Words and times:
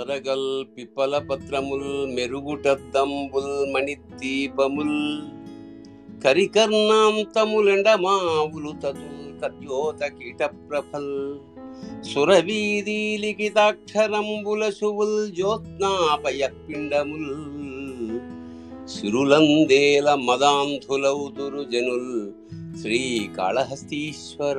తొరగల్ 0.00 0.64
పిప్పల 0.76 1.18
పత్రముల్ 1.18 2.14
మెరుగుటద్దంబుల్ 2.14 3.72
మణిదీపముల్. 3.72 5.22
కరికర్ణాంతములెండమావులు 6.24 8.72
తతుల్ 8.82 9.42
కద్యోత 9.42 10.04
కీట 10.04 10.44
ప్రభల్ 10.44 11.38
సురవీధి 12.02 13.18
లిఖితాక్షరంబుల 13.20 14.70
శువుల్ 14.70 15.32
జ్యోత్నాపయ 15.32 16.48
పిండముల్. 16.68 17.36
సిరులందేల 18.88 20.14
మదాంధులౌదురు 20.14 21.62
జనుల్ 21.62 22.32
శ్రీ 22.80 23.28
కాళహస్తీశ్వర 23.36 24.58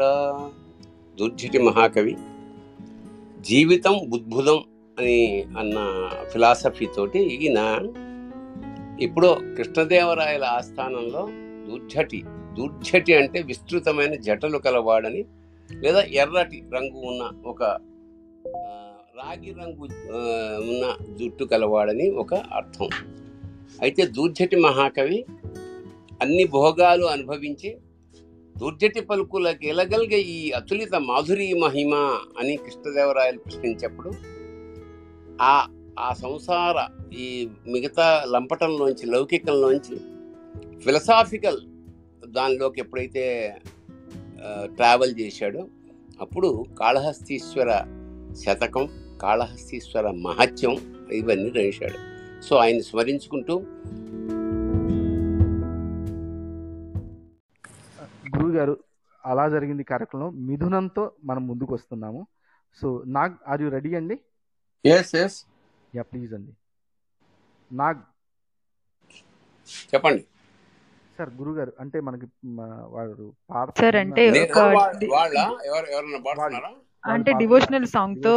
దుర్జటి 1.19 1.57
మహాకవి. 1.57 2.17
జీవితం 3.39 4.09
ఉద్భుతం. 4.13 4.63
అని 5.01 5.19
అన్న 5.57 5.77
ఫిలాసఫీ 6.31 6.85
తోటి 6.85 7.19
ఈయన 7.35 7.59
ఇప్పుడు 8.99 9.29
కృష్ణదేవరాయల 9.57 10.43
ఆస్థానంలో 10.43 11.21
దుర్జటి 11.67 12.19
దుర్జటి 12.53 13.13
అంటే 13.13 13.41
విస్తృతమైన 13.41 14.15
జటలు 14.21 14.57
కలవాడని 14.57 15.21
లేదా 15.69 16.01
ఎర్రటి 16.13 16.63
రంగు 16.73 16.99
ఉన్న 17.01 17.31
ఒక 17.45 17.63
రాగి 19.15 19.51
రంగు 19.51 19.85
ఉన్న 20.63 20.85
జుట్టు 21.19 21.43
కలవాడని 21.43 22.09
ఒక 22.13 22.33
అర్థం. 22.33 22.89
అయితే 23.81 24.05
దూర్జటి 24.05 24.55
మహాకవి 24.55 25.19
అన్ని 26.21 26.45
భోగాలు 26.45 27.05
అనుభవించి 27.05 27.69
దుర్జటి 28.55 29.01
పలుకులకు 29.01 29.65
ఎలగలిగే 29.65 30.19
ఈ 30.31 30.51
అతులిత 30.51 30.95
మాధురి 31.01 31.53
మహిమ 31.53 31.93
అని 32.39 32.55
కృష్ణదేవరాయలు 32.55 33.37
ప్రశ్నించప్పుడు 33.37 34.11
ఆ 35.41 35.67
ఆ 35.99 36.13
సంసార 36.13 36.87
ఈ 37.13 37.49
మిగతా 37.67 38.25
లంపటంలోంచి 38.33 39.05
లౌకికంలోంచి 39.05 39.95
ఫిలసాఫికల్ 40.83 41.59
దానిలోకి 42.27 42.81
ఎప్పుడైతే 42.81 43.55
ట్రావెల్ 44.65 45.19
చేశాడో 45.19 45.67
అప్పుడు 46.21 46.65
కాళహస్తీశ్వర 46.79 47.83
శతకం 48.33 48.89
కాళహస్తీశ్వర 49.21 50.11
మహత్యం 50.11 50.77
ఇవన్నీ 51.11 51.49
రాశాడు. 51.49 51.97
సో 52.41 52.55
ఆయన 52.55 52.79
స్మరించుకుంటూ 52.79 53.55
గురువు 58.35 58.51
గారు 58.51 58.77
అలా 59.25 59.49
జరిగింది 59.49 59.83
కార్యక్రమం 59.83 60.45
మిథునంతో 60.47 61.11
మనం 61.23 61.47
ముందుకు 61.47 61.73
వస్తున్నాము 61.73 62.27
so 62.81 63.03
Nag 63.07 63.33
are 63.47 63.61
you 63.61 63.69
ready 63.69 63.95
అండి? 63.95 64.19
ఎస్ 64.85 65.15
ఎస్ 65.15 65.37
యా 65.95 66.03
ప్లీజ్ 66.03 66.33
అండి 66.33 66.53
నాగ్ 67.71 68.01
చెప్పండి. 69.93 70.21
సార్ 71.17 71.29
గురువు 71.29 71.55
గారు 71.55 71.73
అంటే 71.79 71.99
మనకి 71.99 72.27
వాడు 72.87 73.25
పాట 73.49 73.67
సార్, 73.79 73.95
అంటే 73.95 74.23
అంటే 77.03 77.31
డివోషనల్ 77.33 77.85
సాంగ్. 77.85 78.17
తో 78.23 78.33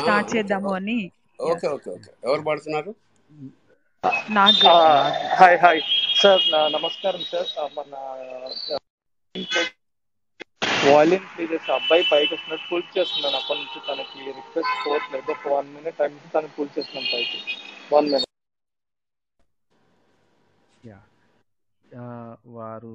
స్టార్ట్ 0.00 0.36
చేద్దాము 0.36 0.74
అని. 0.74 0.98
Okay 1.40 1.68
okay 1.68 1.90
okay. 1.90 2.10
ఎవరు 2.24 2.40
పాడుతున్నారు? 2.40 2.90
నాకు 4.30 4.66
హాయ్ 5.36 5.58
హాయ్. 5.58 5.80
సార్ 6.16 6.42
నా- 6.52 6.70
నమస్కారం 6.72 7.22
సార్ 7.24 7.50
మన 7.76 7.92
వాల్యూమ్ 10.86 11.24
ప్లీజ్ 11.32 11.70
అబ్బాయి 11.74 12.02
పైకి 12.10 12.32
వస్తున్నట్టు 12.34 12.66
పూల్ 12.70 12.84
చేస్తున్నాను 12.94 13.36
అప్పటి 13.40 13.60
నుంచి 13.60 13.80
తనకి 13.88 14.18
రిక్వెస్ట్ 14.30 14.74
పోవట్లేదు. 14.84 15.30
ఒక 15.34 15.48
వన్ 15.54 15.68
మినిట్ 15.74 15.98
టైం 16.00 16.14
తనకి 16.34 16.54
పూల్ 16.56 16.72
చేస్తున్నాం 16.76 17.06
పైకి. 17.12 17.38
One 17.90 18.08
minute 18.08 18.28
ya. 20.84 20.98
ఆ, 21.84 22.04
వారు 22.56 22.94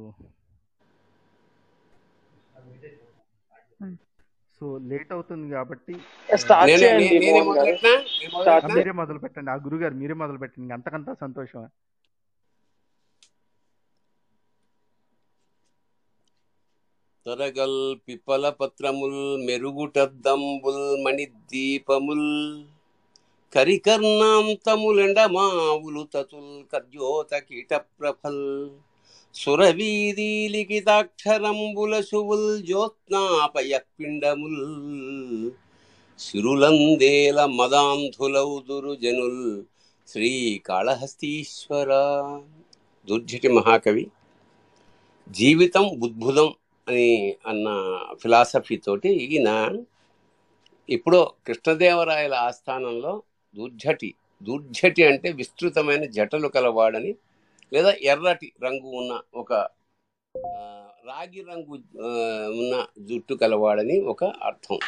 సో 4.62 4.66
లేట్ 4.90 5.12
అవుతుంది 5.16 5.48
కాబట్టి? 5.56 5.94
మీరే 8.70 8.92
మొదలు 9.00 9.20
పెట్టండి 9.24 9.50
ఆ 9.52 9.59
గురువు 9.66 9.82
గారు 9.82 9.96
మీరే 10.02 10.16
మొదలు 10.22 10.40
పెట్టండి 10.44 10.74
అంతకంతా 10.78 11.14
సంతోషం 11.24 11.64
తొరగల్ 17.25 17.96
పిప్పల 18.08 18.50
పత్రముల్ 18.50 19.46
మెరుగుటద్దంబుల్ 19.46 21.03
మణిదీపముల్ 21.03 22.63
కరికర్ణాంతములెండమావులు 23.56 26.08
తతుల్ 26.14 26.64
కద్యోత 26.74 27.38
కీట 27.38 27.74
ప్రభల్ 27.74 28.69
సురవీధి 29.35 30.50
లిఖితాక్షరంబుల 30.52 32.02
శువుల్ 32.02 32.64
జ్యోత్నాపయ 32.64 33.80
పిండముల్ 34.00 35.52
సిరులందేల 36.19 37.46
మదాంధులౌదురు 37.46 38.96
జనుల్ 38.96 39.64
శ్రీ 40.08 40.62
కాళహస్తీశ్వర 40.66 41.91
దుర్జటి 43.09 43.47
మహాకవి. 43.47 44.08
జీవితం 45.30 46.03
ఉద్భుతం. 46.03 46.53
అని 46.88 47.09
అన్న 47.46 47.68
ఫిలాసఫీ 48.22 48.75
తోటి 48.78 49.12
ఈయన 49.25 49.50
ఇప్పుడు 50.90 51.19
కృష్ణదేవరాయల 51.47 52.35
ఆస్థానంలో 52.47 53.13
దుర్జటి 53.53 54.09
దుర్జటి 54.41 55.03
అంటే 55.03 55.29
విస్తృతమైన 55.40 56.03
జటలు 56.16 56.47
కలవాడని 56.56 57.12
లేదా 57.72 57.91
ఎర్రటి 58.12 58.50
రంగు 58.66 58.90
ఉన్న 59.00 59.13
ఒక 59.41 59.51
రాగి 61.07 61.41
రంగు 61.50 61.75
ఉన్న 62.59 62.73
జుట్టు 63.07 63.34
కలవాడని 63.41 63.97
ఒక 64.12 64.22
అర్థం. 64.50 64.79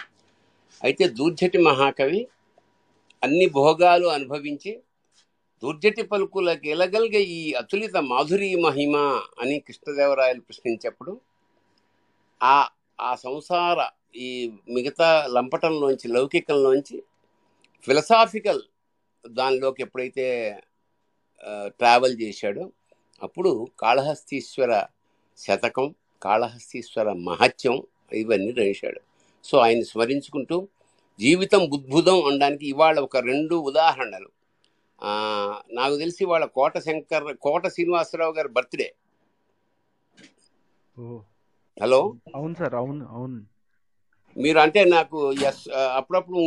అయితే 0.82 1.06
దూర్జటి 1.18 1.60
మహాకవి 1.68 2.22
అన్ని 3.24 3.48
భోగాలు 3.56 4.08
అనుభవించి 4.08 4.72
దుర్జటి 5.64 6.04
పలుకులకు 6.12 6.68
ఎలగలిగే 6.68 7.22
ఈ 7.36 7.42
అతులిత 7.62 7.98
మాధురి 8.10 8.50
మహిమ 8.66 8.96
అని 9.42 9.56
కృష్ణదేవరాయలు 9.68 10.42
ప్రశ్నించప్పుడు 10.42 11.14
ఆ 12.44 12.68
ఆ 13.02 13.16
సంసార 13.16 13.90
ఈ 14.16 14.52
మిగతా 14.70 15.28
లంపటంలోంచి 15.28 16.08
లౌకికంలోంచి 16.08 17.04
ఫిలసాఫికల్ 17.86 18.62
దానిలోకి 19.28 19.82
ఎప్పుడైతే 19.82 20.60
ట్రావెల్ 21.66 22.22
చేశాడో 22.22 22.72
అప్పుడు 23.24 23.68
కాళహస్తీశ్వర 23.80 24.86
శతకం 25.38 25.96
కాళహస్తీశ్వర 26.24 27.14
మహత్యం 27.14 27.82
ఇవన్నీ 28.14 28.52
రాశాడు. 28.52 29.02
సో 29.44 29.58
ఆయన 29.58 29.82
స్మరించుకుంటూ 29.84 30.68
జీవితం 31.20 31.70
ఉద్భుతం 31.74 32.26
అనడానికి 32.26 32.70
ఇవాళ 32.70 33.00
ఒక 33.00 33.18
రెండు 33.18 33.56
ఉదాహరణలు. 33.56 34.30
నాకు 35.72 35.98
తెలిసి 35.98 36.26
వాళ్ళ 36.26 36.46
కోట 36.46 36.78
శంకర్ 36.78 37.38
కోట 37.38 37.68
శ్రీనివాసరావు 37.68 38.34
గారి 38.34 38.48
బర్త్డే. 38.48 38.94
హలో? 41.78 42.00
అవును 42.36 42.56
సార్ 42.60 42.76
అవును 42.80 43.04
అవును. 43.16 43.40
మీరు 44.36 44.60
అంటే 44.64 44.82
నాకు 44.96 45.18
ఎస్ 45.48 45.62
అప్పుడప్పుడు 45.98 46.40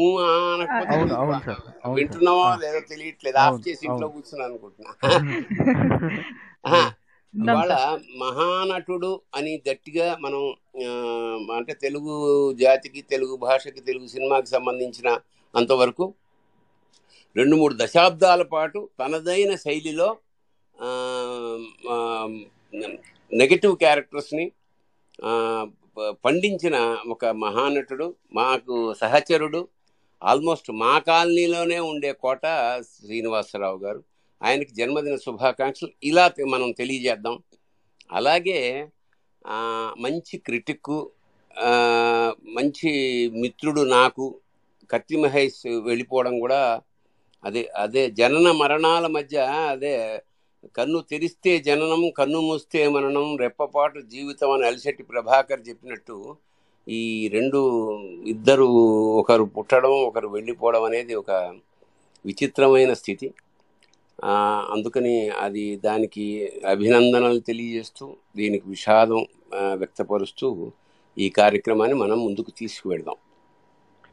వింటున్నావా 1.97 2.49
లేదో 2.63 2.81
తెలియట్లేదు. 2.91 3.39
ఆఫ్ 3.45 3.61
చేసి 3.67 3.85
ఇంట్లో. 3.89 4.09
కూర్చున్నాను 4.15 4.49
అనుకుంటున్నా. 4.51 4.91
ఇవాళ 7.35 7.73
సార్. 7.81 8.01
మహానటుడు 8.23 9.11
అని 9.39 9.53
గట్టిగా 9.67 10.07
మనం 10.25 10.41
అంటే 11.59 11.73
తెలుగు 11.85 12.15
జాతికి 12.61 13.01
తెలుగు 13.13 13.35
భాషకి 13.45 13.81
తెలుగు 13.89 14.07
సినిమాకి 14.15 14.49
సంబంధించిన 14.55 15.09
అంతవరకు 15.55 16.07
రెండు 17.37 17.57
మూడు 17.57 17.75
దశాబ్దాల 17.81 18.43
పాటు 18.53 18.81
తనదైన 18.99 19.53
శైలిలో 19.65 20.09
నెగటివ్ 23.33 23.75
క్యారెక్టర్స్ని 23.83 24.47
పండించిన 26.25 26.77
ఒక 27.09 27.25
మహానటుడు 27.27 28.15
మాకు 28.33 28.95
సహచరుడు 28.95 29.69
ఆల్మోస్ట్ 30.23 30.71
మా 30.71 30.99
కాలనీలోనే 30.99 31.79
ఉండే 31.79 32.13
కోట 32.13 32.41
శ్రీనివాసరావు 32.97 33.79
గారు. 33.79 34.05
ఆయనకి 34.43 34.75
జన్మదిన 34.75 35.17
శుభాకాంక్షలు. 35.17 35.91
ఇలా 36.03 36.31
మనం 36.49 36.73
తెలియజేద్దాం. 36.73 37.39
అలాగే 38.13 38.89
మంచి 39.99 40.39
క్రిటిక్ 40.39 41.05
మంచి 42.57 42.91
మిత్రుడు 43.41 43.81
నాకు 43.81 44.41
కత్తి 44.91 45.17
మహేష్ 45.17 45.67
వెళ్ళిపోవడం 45.67 46.39
కూడా 46.41 46.81
అదే 47.45 47.63
అదే 47.77 48.11
జనన 48.11 48.51
మరణాల 48.51 49.07
మధ్య 49.07 49.39
అదే 49.71 50.23
కన్ను 50.77 51.01
తెరిస్తే 51.01 51.59
జననం 51.59 52.11
కన్ను 52.11 52.41
మూస్తే 52.41 52.89
మరణం 52.89 53.37
రెప్పపాటు 53.37 54.01
జీవితం 54.01 54.51
అని 54.51 54.67
అలిశెట్టి 54.67 55.03
ప్రభాకర్ 55.03 55.69
చెప్పినట్టు 55.69 56.37
ఈ 56.89 57.29
రెండు 57.29 57.59
ఇద్దరు 58.27 58.65
ఒకరు 59.21 59.45
పుట్టడం 59.45 59.91
ఒకరు 59.91 60.29
వెళ్ళిపోవడం 60.29 60.85
అనేది 60.85 61.15
ఒక 61.15 61.31
విచిత్రమైన 62.27 62.93
స్థితి. 62.93 63.35
ఆ, 64.25 64.33
అందుకని 64.71 65.29
అది 65.29 65.77
దానికి 65.77 66.53
అభినందనలు 66.69 67.39
తెలియజేస్తూ 67.39 68.17
దీనికి 68.37 68.69
విషాదం 68.69 69.27
వ్యక్తపరుస్తూ 69.75 70.73
ఈ 71.19 71.31
కార్యక్రమాన్ని 71.31 71.97
మనం 71.97 72.25
ముందుకు 72.25 72.51
తీసుకువెడదాం. 72.51 73.15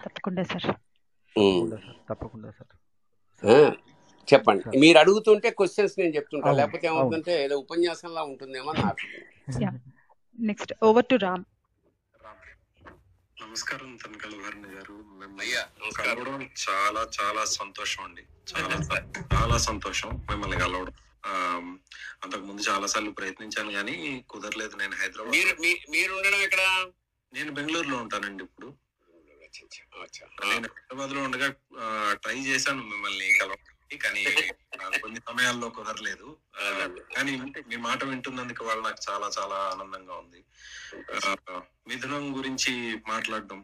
తప్పకుండా 0.05 0.43
సార్. 0.43 0.75
తప్పకుండా 2.09 2.51
సార్. 2.51 3.77
చెప్పండి. 4.33 4.77
మీరు 4.79 4.97
అడుగుతుంటే 4.97 5.49
క్వశ్చన్స్ 5.49 5.93
నేను 5.99 6.15
చెప్తుంటా. 6.15 6.51
లేకపోతే 6.51 6.87
ఏమవుతుందంటే 6.87 7.43
ఏదో 7.43 7.57
ఉపన్యాసంలా 7.57 8.23
ఉంటుందేమో 8.23 8.71
నాకు 8.71 8.95
నెక్స్ట్ 10.39 10.73
ఓవర్ 10.83 11.05
టు 11.05 11.15
రామ్ 11.15 11.43
నమస్కారం 13.41 13.97
తనకల 14.05 14.29
వర్ణ 14.29 14.65
గారు. 14.65 15.07
కలవడం 15.97 16.49
చాలా 16.69 17.07
చాలా 17.21 17.45
సంతోషం 17.45 18.03
అండి. 18.03 18.21
చాలా 18.57 19.03
చాలా 19.33 19.57
సంతోషం 19.57 20.09
మిమ్మల్ని 20.29 20.57
కలవడం. 20.57 20.93
అంతకు 22.23 22.41
ముందు 22.41 22.61
చాలా 22.61 22.87
సార్లు 22.87 23.11
ప్రయత్నించాను 23.11 23.71
కానీ 23.71 24.25
కుదరలేదు 24.29 24.75
నేను 24.75 24.91
హైదరాబాద్. 24.95 25.31
మీరు 25.31 25.61
మీ- 25.61 25.91
మీరు 25.91 26.13
ఉండడం 26.13 26.41
ఇక్కడ 26.41 26.87
నేను 27.33 27.51
బెంగళూరులో 27.51 27.97
ఉంటానండి 27.97 28.43
ఇప్పుడు. 28.43 28.67
నేను 30.45 30.53
హైదరాబాద్లో 30.53 31.23
ఉండగా 31.23 31.53
ట్రై 32.13 32.39
చేశాను 32.39 32.83
మిమ్మల్ని 32.83 33.25
కలవడానికి 33.39 33.76
కానీ 33.95 34.23
కొన్ని 35.03 35.19
సమయాల్లో 35.27 35.67
కుదరలేదు. 35.69 36.27
కానీ 37.15 37.31
మీ 37.69 37.77
మాట 37.85 38.03
వింటున్నందుకు 38.03 38.63
వాళ్ళు 38.65 38.83
నాకు 38.83 39.01
చాలా 39.09 39.27
చాలా 39.37 39.57
ఆనందంగా 39.71 40.15
ఉంది. 40.15 40.41
ఆ, 41.15 41.59
మిథునం 41.87 42.37
గురించి 42.37 42.73
మాట్లాడడం 43.07 43.59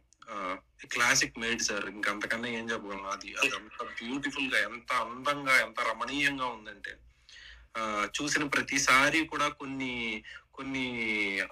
క్లాసిక్ 0.92 1.40
మేడ్ 1.40 1.62
సార్ 1.62 1.86
ఇంకంతకన్నా 1.90 2.48
ఏం 2.50 2.66
చెప్పగలను? 2.70 3.10
అది 3.10 3.30
అది 3.38 3.52
అంత 3.56 3.80
బ్యూటిఫుల్గా 3.94 4.60
ఎంత 4.68 4.92
అందంగా 5.06 5.56
ఎంత 5.60 5.80
రమణీయంగా 5.90 6.46
ఉందంటే 6.56 6.94
ఆ, 7.76 7.82
చూసిన 8.16 8.44
ప్రతిసారి 8.48 9.20
కూడా 9.28 9.48
కొన్ని 9.60 9.94
కొన్ని 10.52 10.84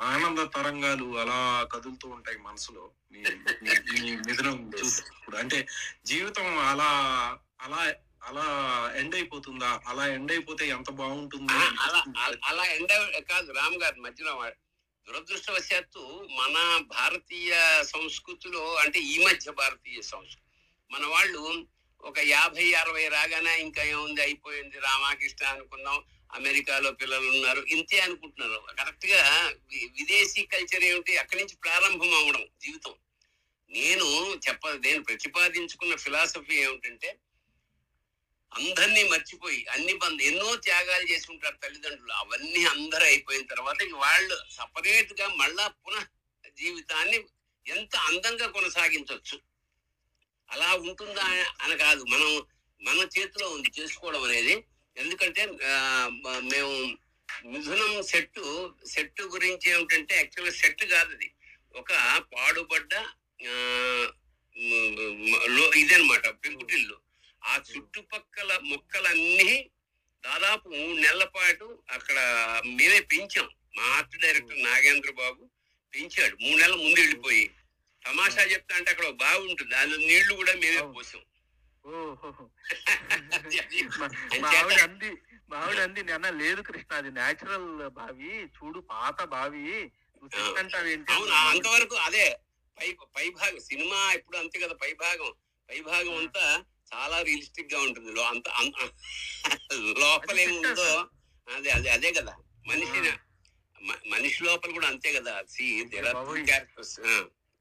ఆనంద 0.07 0.39
తరంగాలు 0.55 1.07
అలా 1.19 1.37
కదులుతూ 1.71 2.07
ఉంటాయి 2.07 2.37
మనసులో. 2.39 2.83
మిథునం 4.27 4.57
చూసినప్పుడు. 4.79 5.35
అంటే 5.37 5.59
జీవితం 6.05 6.47
అలా 6.65 6.89
అలా 7.61 7.81
అలా 8.23 8.45
ఎండ్ 8.95 9.15
అయిపోతుందా? 9.15 9.81
అలా 9.87 10.07
ఎండ్ 10.07 10.31
అయిపోతే 10.31 10.67
ఎంత 10.67 10.91
బాగుంటుంది? 10.91 11.53
అలా 11.53 12.03
అలా- 12.17 12.39
అలా 12.43 12.65
ఎండ 12.65 12.89
కాదు 13.29 13.51
రామ్ 13.51 13.75
గారి 13.75 13.99
మధ్యలో 13.99 14.51
దురదృష్టవశాత్తు 15.07 16.27
మన 16.31 16.79
భారతీయ 16.87 17.83
సంస్కృతిలో 17.83 18.75
అంటే 18.75 18.99
ఈ 18.99 19.25
మధ్య 19.25 19.51
భారతీయ 19.51 20.01
సంస్కృతి 20.01 20.41
మన 20.91 21.05
వాళ్ళు 21.05 21.67
ఒక 22.01 22.19
యాభై 22.19 22.73
అరవై 22.73 23.07
రాగానే 23.07 23.61
ఇంకా 23.61 23.83
ఏముంది 23.83 24.21
అయిపోయింది 24.21 24.79
రామాకృష్ణ 24.79 25.45
అనుకుందాం 25.45 26.03
అమెరికాలో 26.33 26.91
పిల్లలు 26.91 27.29
ఉన్నారు 27.29 27.65
ఇంతే 27.69 27.99
అనుకుంటున్నారు. 27.99 28.75
కరెక్ట్గా 28.79 29.53
వి- 29.71 29.89
విదేశీ 29.97 30.45
కల్చర్ 30.45 30.83
ఏమిటి? 30.83 31.17
అక్కడి 31.17 31.43
నుంచి 31.43 31.55
ప్రారంభం 31.55 32.13
అవడం 32.13 32.47
జీవితం. 32.61 32.93
నేను 33.69 34.39
చెప్ప 34.47 34.67
నేను 34.67 35.03
ప్రతిపాదించుకున్న 35.03 35.95
ఫిలాసఫీ 35.95 36.55
ఏమిటంటే 36.55 37.19
అందరినీ 38.51 39.03
మర్చిపోయి 39.11 39.59
అన్ని 39.73 39.93
బంధ 40.01 40.19
ఎన్నో 40.29 40.47
త్యాగాలు 40.65 41.05
చేసి 41.11 41.27
ఉంటారు 41.33 41.57
తల్లిదండ్రులు. 41.63 42.13
అవన్నీ 42.21 42.61
అందరూ 42.73 43.05
అయిపోయిన 43.11 43.43
తర్వాత 43.51 43.77
ఇక 43.87 43.95
వాళ్ళు 44.05 44.35
సపరేట్గా 44.57 45.27
మళ్ళా 45.41 45.65
పునః 45.83 46.05
జీవితాన్ని 46.61 47.17
ఎంత 47.65 47.93
అందంగా 48.09 48.47
కొనసాగించవచ్చు 48.57 49.37
అలా 50.49 50.69
ఉంటుందా 50.87 51.25
అని 51.63 51.75
కాదు. 51.83 52.01
మనం 52.13 52.29
మన 52.81 52.99
చేతిలో 53.15 53.47
ఉంది 53.55 53.69
చేసుకోవడం 53.77 54.23
అనేది. 54.29 54.55
ఎందుకంటే 54.97 55.41
మేము 56.51 56.73
మిథునం 57.51 57.93
సెట్టు 58.11 58.43
సెట్టు 58.93 59.23
గురించి 59.35 59.67
ఏమిటంటే 59.73 60.13
యాక్చువల్గా 60.17 60.53
సెట్ 60.61 60.83
కాదు 60.93 61.11
అది. 61.17 61.29
ఒక 61.81 61.91
పాడుబడ్డ 62.33 62.93
ఇదనమాట 65.81 66.25
పెంకుటిల్లు. 66.43 66.97
ఆ 67.41 67.61
చుట్టుపక్కల 67.69 68.59
మొక్కలన్నీ 68.63 69.69
దాదాపు 70.23 70.69
మూడు 70.69 70.99
నెలల 70.99 71.25
పాటు 71.35 71.83
అక్కడ 71.89 72.19
మేమే 72.71 73.01
పెంచాం. 73.11 73.49
మా 73.75 73.95
ఆర్ట్ 73.95 74.23
డైరెక్టర్ 74.23 74.63
నాగేంద్ర 74.63 75.11
బాబు 75.21 75.49
పెంచాడు. 75.93 76.37
మూడు 76.43 76.61
నెలల 76.61 76.83
ముందు 76.83 76.99
వెళ్ళిపోయి. 76.99 77.51
తమాషా 78.05 78.51
చెప్తా 78.51 78.75
అంటే 78.75 78.91
అక్కడ 78.91 79.09
బావి 79.23 79.51
ఉంటుంది. 79.51 79.75
అందులో 79.75 80.07
నీళ్ళు 80.09 80.35
కూడా 80.35 80.53
మేమే 80.61 80.81
పోసాం. 80.95 81.21
అంది 84.85 85.17
మా 85.49 85.61
ఆవిడ 85.61 85.79
అంది 85.79 86.03
నాన్న 86.03 86.29
లేదు 86.41 86.61
కృష్ణ 86.61 86.93
అది 86.93 87.11
నేచురల్ 87.11 87.89
బావి. 87.97 88.49
చూడు 88.55 88.79
పాత 88.91 89.23
బావి. 89.33 89.91
అంతవరకు 91.45 91.95
అదే 92.07 92.39
పై 92.77 92.97
పై 93.15 93.29
భాగం 93.37 93.59
సినిమా 93.69 94.13
ఇప్పుడు 94.17 94.37
అంతే 94.37 94.59
కదా 94.59 94.75
పై 94.83 94.93
భాగం 95.01 95.33
పై 95.69 95.79
భాగం 95.89 96.13
అంతా 96.21 96.65
చాలా 96.91 97.17
రియలిస్టిక్గా 97.21 97.79
ఉంటుంది. 97.81 98.09
అంత 98.23 98.47
లోపల 100.01 100.37
ఏముందో 100.39 100.87
అదే 101.47 101.69
అదే 101.71 101.89
అదే 101.89 102.09
కదా. 102.11 102.33
మనిషి 102.65 102.99
మనిషి 104.09 104.39
లోపల 104.43 104.71
కూడా 104.71 104.87
అంతే 104.87 105.09
కదా. 105.13 105.33
సి. 105.49 105.65
క్యారెక్టర్స్ 106.49 106.95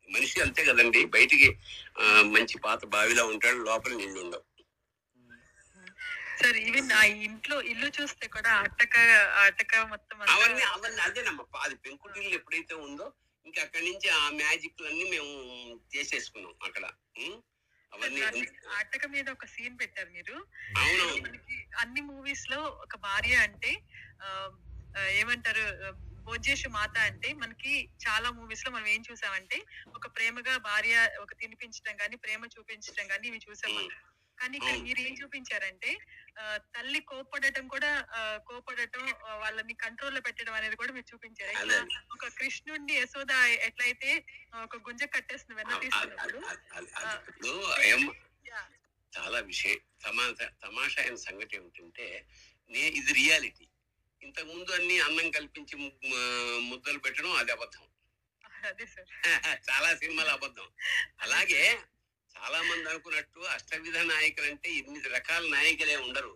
మనిషి 0.08 0.36
అంతే 0.40 0.62
కదండి. 0.64 1.00
బయటికి 1.14 1.48
మంచి 2.34 2.56
పాత 2.58 2.80
బావిలో 2.94 3.24
ఉంటాడు. 3.26 3.58
లోపల 3.68 3.92
నీళ్ళు 3.94 4.20
ఉండవు. 4.20 4.44
సార్ 6.40 6.58
ఈవెన్ 6.58 6.92
ఆ 6.92 7.02
ఇంట్లో 7.24 7.56
ఇల్లు 7.70 7.88
చూస్తే 7.96 8.26
కూడా 8.26 8.52
అట్టక 8.60 8.94
అట్టక 9.42 9.74
మొత్తం 9.90 10.16
అవన్నీ 10.34 10.62
అవన్నీ 10.68 11.00
అదేనమ్మా. 11.06 11.44
అది 11.64 11.74
పెంకుటిల్లు 11.84 12.34
ఎప్పుడైతే 12.34 12.74
ఉందో 12.86 13.06
ఇంకా 13.46 13.60
అక్కడి 13.62 13.84
నుంచి 13.84 14.08
ఆ 14.16 14.22
మ్యాజిక్ 14.38 14.82
అన్ని 14.82 15.04
మేము 15.10 15.30
చేసేసుకున్నాం 15.94 16.54
అక్కడ. 16.62 16.84
అట్టక 18.76 19.04
మీద 19.08 19.26
ఒక 19.31 19.46
సీన్ 19.46 19.76
పెట్టారు 19.78 20.10
మీరు. 20.10 20.37
అన్ని 21.81 22.00
మూవీస్లో 22.08 22.58
ఒక 22.84 22.96
భార్య 23.02 23.34
అంటే 23.46 23.72
ఏమంటారు 25.14 25.64
ఆ, 25.84 25.90
భోజ్యేషు 26.25 26.69
మాత 26.70 26.96
అంటే 27.08 27.28
మనకి 27.34 27.72
చాలా 28.02 28.28
మూవీస్లో 28.31 28.70
మనం 28.70 28.88
ఏం 28.88 29.02
చూసామంటే 29.06 29.58
ఒక 29.94 30.06
ప్రేమగా 30.16 30.54
భార్య 30.64 30.94
ఒక 31.20 31.32
తినిపించడం 31.38 31.94
గానీ 32.00 32.16
ప్రేమ 32.18 32.42
చూపించడం 32.54 33.06
గానీ 33.11 33.26
ఇవి 33.28 33.40
చూసాం. 33.47 33.75
కానీ 34.40 34.54
ఇక్కడ. 34.59 34.75
మీరు 34.87 35.00
ఏం 35.00 35.14
చూపించారంటే 35.20 35.90
తల్లి 36.75 37.00
కోపడటం 37.11 37.64
కూడా 37.68 37.90
కోపడటం 38.49 39.02
వాళ్ళని 39.42 39.75
కంట్రోల్లో 39.82 40.20
పెట్టడం 40.26 40.54
అనేది 40.54 40.76
కూడా 40.80 40.92
మీరు 40.97 41.09
చూపించారు. 41.12 41.52
ఒక 42.14 42.25
కృష్ణుడిని 42.38 42.94
యశోద 43.00 43.32
ఎట్లయితే 43.68 44.11
ఒక 44.64 44.78
గుంజ 44.87 45.02
కట్టేసిన 45.16 45.52
వెన్న 45.54 45.73
చాలా 49.12 49.38
విషయం 49.49 49.78
తమాషా 50.04 50.47
తమాషా 50.62 50.99
అయిన 51.02 51.16
సంగతి 51.25 51.56
ఏమిటంటే 51.56 52.06
నే 52.70 52.82
ఇది 52.99 53.12
రియాలిటీ. 53.18 53.66
ఇంతకు 54.23 54.49
ముందు 54.50 54.70
అన్ని 54.73 54.97
అన్నం 55.06 55.28
కల్పించి 55.37 55.75
ముద్దలు 56.70 56.99
పెట్టడం 57.04 57.32
అది 57.40 57.52
అబద్ధం. 57.52 57.85
చాలా 59.68 59.90
సినిమాలు 60.00 60.30
అబద్ధం. 60.30 60.66
అలాగే 61.20 61.62
చాలా 62.34 62.58
మంది 62.68 62.87
అనుకున్నట్టు 62.90 63.40
అష్టవిధ 63.54 63.96
నాయకులు 64.10 64.46
అంటే 64.50 64.68
ఎనిమిది 64.80 65.08
రకాల 65.08 65.42
నాయకులే 65.54 65.96
ఉండరు. 66.06 66.32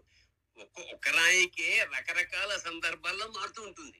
ఒక్క 0.94 1.06
నాయకే 1.18 1.68
రకరకాల 1.94 2.50
సందర్భాల్లో 2.66 3.26
మారుతూ 3.36 3.60
ఉంటుంది. 3.68 3.98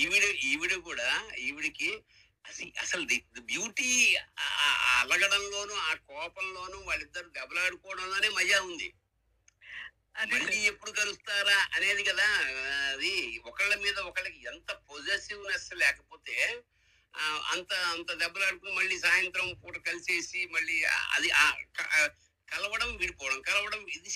ఈవిడ 0.00 0.24
ఈవిడ 0.50 0.74
కూడా 0.88 1.08
ఈవిడికి 1.46 1.90
అసలు 2.82 3.02
బ్యూటీ 3.50 3.88
అలగడంలోను 5.00 5.74
ఆ 5.88 5.92
కోపంలోను 6.10 6.78
వాళ్ళిద్దరు 6.88 7.28
దెబ్బలాడుకోవడంలోనే 7.36 8.28
మజా 8.38 8.58
ఉంది. 8.70 8.88
మళ్ళీ 10.32 10.58
ఎప్పుడు 10.70 10.92
కలుస్తారా 11.00 11.58
అనేది 11.76 12.02
కదా 12.08 12.28
అది 12.92 13.12
ఒకళ్ళ 13.50 13.72
మీద 13.84 13.98
ఒకళ్ళకి 14.08 14.40
ఎంత 14.52 14.70
పొజెసివ్నెస్ 14.88 15.68
లేకపోతే 15.82 16.36
అంత 17.16 17.72
అంత 17.72 18.12
దెబ్బలాడుకుని 18.12 18.72
మళ్ళీ 18.72 18.98
సాయంత్రం 18.98 19.54
పూట 19.54 19.76
కలిసేసి 19.76 20.46
మళ్ళీ 20.46 20.84
అది 20.84 21.28
కలవడం 22.48 22.96
విడిపోవడం 22.96 23.40
కలవడం 23.40 23.86
ఇది 23.88 24.10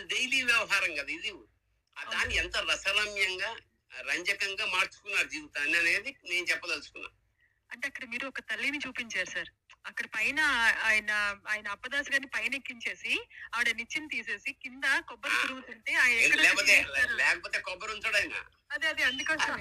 డైలీ 0.00 0.42
వ్యవహారం 0.42 0.94
కదా 0.94 1.12
ఇది. 1.12 1.32
దాన్ని 2.12 2.34
ఎంత 2.34 2.56
రసరమ్యంగా 2.56 3.56
రంజకంగా 4.00 4.66
మార్చుకున్నారు 4.66 5.28
జీవితాన్ని 5.28 5.78
అనేది 5.78 6.16
నేను 6.30 6.46
చెప్పదలుచుకున్నా. 6.46 7.08
అంటే 7.72 7.88
అక్కడ 7.88 8.04
మీరు 8.04 8.26
ఒక 8.26 8.40
తల్లిని 8.40 8.78
చూపించారు 8.78 9.30
సార్. 9.30 9.50
అక్కడ 9.84 10.06
పైన 10.14 10.40
ఆయన 10.88 11.10
ఆయన 11.50 11.66
అప్పదాస్ 11.68 12.10
గారిని 12.12 12.28
పైన 12.34 12.52
ఎక్కించేసి 12.54 13.12
ఆవిడ 13.54 13.70
నిచ్చెన 13.78 14.04
తీసేసి 14.12 14.50
కింద 14.62 14.84
కొబ్బరి 15.08 15.36
తిరుగుతుంటే 15.42 15.92
లేకపోతే 17.20 17.58
కొబ్బరి 17.68 17.92
ఉంచాడు 17.94 18.18
ఆయన. 18.20 18.34
అదే 18.74 18.86
అదే 18.86 19.02
అందుకోసం 19.02 19.52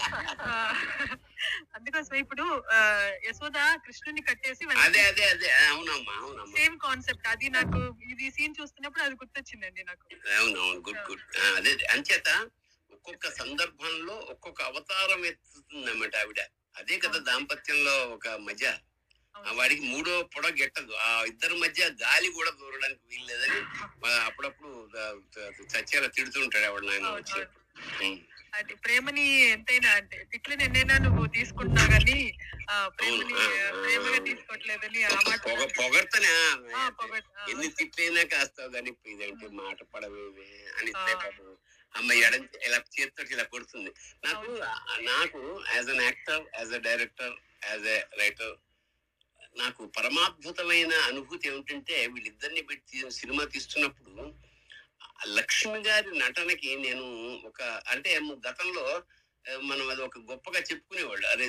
అందుకోసం 1.74 1.92
కోసం 1.92 2.16
ఇప్పుడు 2.24 2.46
యశోద 3.28 3.60
కృష్ణుని 3.86 4.22
కట్టేసి 4.28 4.64
అదే 4.86 5.02
అదే 5.10 5.24
అదే 5.30 5.50
అవునమ్మా 5.66 6.14
అవునమ్మా. 6.20 6.54
Same 6.56 6.76
concept. 6.80 7.26
అది 7.34 7.48
నాకు 7.50 7.80
ఇది 8.12 8.28
సీన్ 8.36 8.58
చూస్తున్నప్పుడు 8.60 9.04
అది 9.04 9.16
గుర్తొచ్చిందండి 9.22 9.84
నాకు. 9.84 10.04
అవునవును 10.36 10.82
గుడ్ 10.88 11.02
గుడ్. 11.10 11.24
అదే 11.58 11.72
అంచేత 11.96 12.30
ఒక్కొక్క 12.92 13.26
సందర్భంలో 13.40 14.16
ఒక్కొక్క 14.34 14.62
అవతారం 14.70 15.22
ఎత్తుతుంది 15.26 15.76
అన్నమాట 15.84 16.16
ఆవిడ. 16.24 16.40
అదే 16.76 16.96
కదా 17.04 17.20
దాంపత్యంలో 17.30 17.96
ఒక 18.16 18.28
మజ. 18.48 18.64
వాడికి 19.58 19.84
మూడో 19.92 20.14
పొడ 20.34 20.46
గెట్టదు. 20.58 20.94
ఆ 21.00 21.10
ఇద్దరి 21.24 21.56
మధ్య 21.62 21.84
గాలి 22.02 22.30
కూడా 22.38 22.52
దూరడానికి 22.60 23.04
వీల్లేదని 23.12 23.60
అప్పుడప్పుడు 24.28 24.72
చచ్చేలా 25.74 26.10
తిడుతుంటాడు 26.18 26.68
ఆవిడ 26.70 26.84
నాయన 26.90 27.14
వచ్చినప్పుడు. 27.16 27.58
అది 28.58 28.74
ప్రేమని 28.84 29.24
ఎంతైనా 29.50 29.90
అంటే 29.98 30.18
తిట్లని 30.32 30.64
ఎన్నైనా 30.64 30.96
నువ్వు 30.98 31.24
తీసుకుంటున్నా 31.36 31.84
గానీ 31.92 32.16
ఆ 32.70 32.76
ప్రేమని 32.98 33.36
ప్రేమగా 33.78 34.20
తీసుకోవట్లేదని 34.28 35.02
ఆ 35.08 35.18
మాట 35.20 35.38
పొగ 35.48 35.60
పొగడతనే 35.78 36.32
ఎన్ని 37.52 37.70
తిట్లైనా 37.78 38.24
కాస్తావు 38.34 38.72
కానీ 38.76 38.92
ఇదంటే 39.14 39.50
మాట 39.62 39.80
పడవేవే 39.94 40.48
అని 40.80 40.92
అమ్మ 41.94 42.10
ఎడ 42.26 42.34
ఇలా 42.66 42.80
చేతితో 42.96 43.22
ఇలా 43.36 43.46
కొడుతుంది. 43.54 43.92
నాకు 44.26 44.50
నాకు 45.08 45.40
as 45.76 45.90
an 45.90 46.04
actor 46.04 46.44
as 46.60 46.74
a 46.74 46.82
director 46.88 47.36
as 47.64 47.88
a 47.90 48.00
writer 48.20 48.54
నాకు 49.60 49.82
పరమాద్భుతమైన 49.98 50.94
అనుభూతి 51.10 51.48
ఏమిటంటే 51.48 51.96
వీళ్ళిద్దరిని 52.08 52.62
పెట్టి 52.62 53.12
సినిమా 53.12 53.44
తీస్తున్నప్పుడు 53.44 54.26
లక్ష్మి 55.38 55.80
గారి 55.80 56.10
నటనకి 56.20 56.70
నేను 56.76 57.06
ఒక 57.48 57.62
అంటే 57.88 58.12
గతంలో 58.48 58.86
మనం 59.70 59.86
అది 59.90 60.02
ఒక 60.02 60.18
గొప్పగా 60.30 60.60
చెప్పుకునేవాళ్ళు. 60.60 61.26
అదే 61.28 61.46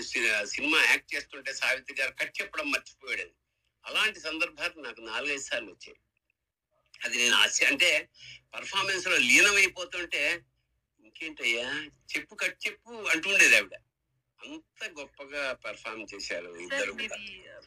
సినిమా 0.54 0.78
యాక్ట్ 0.84 1.14
చేస్తుంటే 1.14 1.50
సావిత్రి 1.54 1.94
గారు 2.00 2.12
కట్ 2.20 2.34
చెప్పడం 2.40 2.66
మర్చిపోయాడు 2.70 3.26
అలాంటి 3.84 4.20
సందర్భాలు 4.20 4.80
నాకు 4.86 5.00
నాలుగైదు 5.00 5.44
సార్లు 5.48 5.70
వచ్చాయి. 5.72 5.98
అది 7.04 7.16
నేను 7.18 7.36
ఆశ 7.36 7.58
అంటే 7.64 7.90
పర్ఫార్మెన్స్లో 8.54 9.16
లీనమైపోతుంటే 9.28 10.22
ఇంకేంటయ్యా 11.00 11.68
చెప్పు 12.12 12.34
కట్ 12.42 12.58
చెప్పు 12.66 12.90
అంటుండేది 13.12 13.56
ఆవిడ. 13.56 13.76
అంత 14.40 14.82
గొప్పగా 14.98 15.42
పర్ఫార్మ్ 15.64 16.06
చేశారు 16.14 16.50
ఇద్దరు 16.64 16.92
కూడా. 17.00 17.16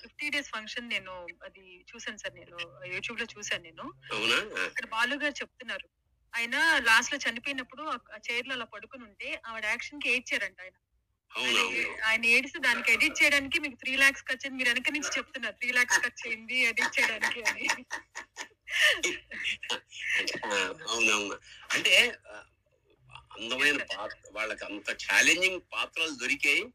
ఫిఫ్టీ 0.04 0.30
డేస్ 0.30 0.50
ఫంక్షన్ 0.50 0.90
నేను 0.90 1.28
అది 1.44 1.86
చూసాను 1.96 2.18
సార్ 2.18 2.36
నేను 2.36 2.58
యూట్యూబ్లో 2.86 3.28
చూసాను 3.38 3.64
నేను 3.64 3.84
అక్కడ 4.66 4.86
బాలు 4.86 5.16
గారు 5.16 5.34
చెప్తున్నారు. 5.34 5.90
ఆయన 6.36 6.56
లాస్ట్లో 6.88 7.20
చనిపోయినప్పుడు 7.30 7.82
ఆ 7.84 7.98
చైర్లో 8.32 8.54
అలా 8.54 8.66
పడుకుని 8.66 9.04
ఉంటే 9.04 9.42
ఆవిడ 9.48 9.66
యాక్షన్కి 9.66 10.10
ఏడ్చారంట 10.10 10.62
ఆయన. 10.62 10.72
ఆయన- 12.06 12.26
ఏడిస్తే 12.26 12.60
దానికి 12.60 12.92
ఎడిట్ 12.92 13.24
చేయడానికి 13.24 13.60
మీకు 13.60 13.76
త్రీ 13.76 13.96
లాక్స్ 13.96 14.24
ఖర్చు 14.24 14.50
మీరు 14.50 14.70
వెనక 14.70 14.92
నుంచి 14.92 15.10
చెప్తున్నారు 15.18 15.56
త్రీ 15.56 15.72
లాక్స్ 15.72 16.00
ఖర్చు 16.00 16.30
అయింది 16.30 16.58
ఎడిట్ 16.58 17.00
చేయడానికి 17.00 17.44
అని. 17.44 17.68
అవునవును. 20.90 21.38
అంటే 21.74 22.16
అందమైన 23.16 23.78
పాత్ర 23.98 24.18
వాళ్ళకి 24.32 24.66
అంత 24.66 24.92
ఛాలెంజింగ్ 24.92 25.62
పాత్రలు 25.74 26.10
దొరికాయి 26.10 26.74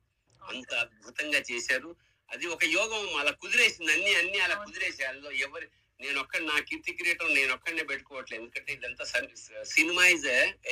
అంత 0.48 0.74
అద్భుతంగా 0.74 1.38
చేశారు. 1.38 1.96
అది 2.30 2.46
ఒక 2.54 2.64
యోగం 2.76 3.04
అలా 3.16 3.32
కుదిరేసింది. 3.42 3.90
అన్ని 3.92 4.12
అన్ని 4.14 4.38
అలా 4.38 4.56
కుదిరేసాయి. 4.64 5.08
అందులో 5.10 5.30
ఎవరి 5.46 5.66
నేను 6.00 6.20
ఒక్క 6.20 6.36
నా 6.48 6.56
కీర్తి 6.60 6.92
కిరీటం 6.92 7.28
నేను 7.34 7.52
ఒక్కడనే 7.54 7.82
పెట్టుకోవట్లేదు. 7.82 8.42
ఎందుకంటే 8.42 8.72
ఇదంతా 8.72 9.04
cinema 9.76 10.06
is 10.06 10.26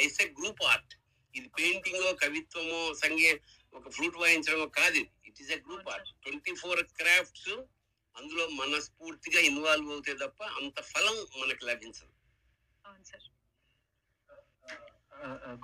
it's 0.05 0.21
a 0.21 0.29
group 0.41 0.63
art. 0.63 0.93
ఇది 1.35 1.49
పెయింటింగ్ 1.59 2.05
కవిత్వమో 2.23 2.95
సంగీ 2.95 3.31
ఒక 3.75 3.89
ఫ్లూట్ 3.89 4.17
వాయించడమో 4.17 4.67
కాదు 4.67 4.97
ఇది. 4.97 5.11
It 5.27 5.41
is 5.43 5.51
a 5.51 5.59
group 5.67 5.89
art 5.89 6.11
twenty 6.23 6.55
four 6.55 6.83
crafts 7.01 7.51
అందులో 8.17 8.45
మనస్ఫూర్తిగా 8.61 9.41
ఇన్వాల్వ్ 9.41 9.89
అవుతే 9.93 10.13
తప్ప 10.15 10.43
అంత 10.61 10.81
ఫలం 10.83 11.17
మనకు 11.41 11.65
లభించదు. 11.65 12.13
అవును 12.87 13.05
సార్. 13.05 13.27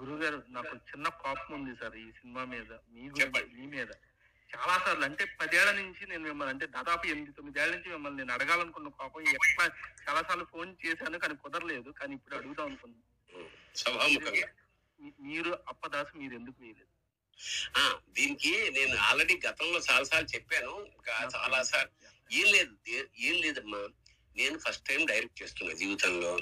గురువు 0.01 0.19
గారు 0.23 0.39
నాకు 0.49 0.75
చిన్న 0.91 1.09
కోపం 1.23 1.51
ఉంది 1.55 1.73
సార్ 1.81 1.97
ఈ 1.97 2.11
సినిమా 2.11 2.45
మీద. 2.45 2.73
మీ. 2.91 3.03
మీ 3.57 3.67
మీద. 3.67 3.91
చాలా 4.53 4.75
సార్లు 4.79 5.05
అంటే 5.05 5.25
పదేళ్ళ 5.41 5.71
నుంచి 5.73 6.03
నేను 6.07 6.23
మిమ్మల్ని 6.23 6.53
అంటే 6.53 6.67
దాదాపు 6.69 7.05
ఎనిమిది 7.07 7.33
తొమ్మిదేళ్ళ 7.33 7.71
నుంచి 7.75 7.89
మిమ్మల్ని 7.89 8.19
నేను 8.19 8.33
అడగాలనుకున్న 8.33 8.89
కోపం 8.99 9.23
ఎట్లా 9.31 9.65
చాలా 10.03 10.23
సార్లు 10.23 10.45
ఫోన్ 10.45 10.77
చేశాను 10.83 11.19
కానీ 11.19 11.35
కుదరలేదు. 11.37 11.91
కానీ 11.93 12.15
ఇప్పుడు 12.15 12.37
అడుగుదాం 12.37 12.67
అనుకున్నాను 12.67 13.09
మీరు 15.25 15.53
అప్పదాసు 15.69 16.13
మీరు 16.17 16.35
ఎందుకు 16.35 16.59
వేయలేదు 16.63 16.91
ఆ, 17.77 17.83
దీనికి 18.11 18.51
నేను 18.71 18.95
ఆల్రెడీ 19.03 19.35
గతంలో 19.47 19.79
చాలా 19.87 20.05
సార్లు 20.05 20.29
చెప్పాను. 20.29 20.73
ఇంకా 20.89 21.15
చాలా 21.35 21.63
సార్లు 21.63 21.95
ఏం 22.31 22.47
లేదు 22.47 22.73
ఏ- 22.89 23.09
ఏం 23.21 23.37
లేదమ్మా. 23.41 23.81
నేను 24.37 24.59
ఫస్ట్ 24.59 24.85
టైం 24.89 25.01
డైరెక్ట్ 25.07 25.43
చేస్తున్నా 25.43 25.73
జీవితంలో. 25.75 26.33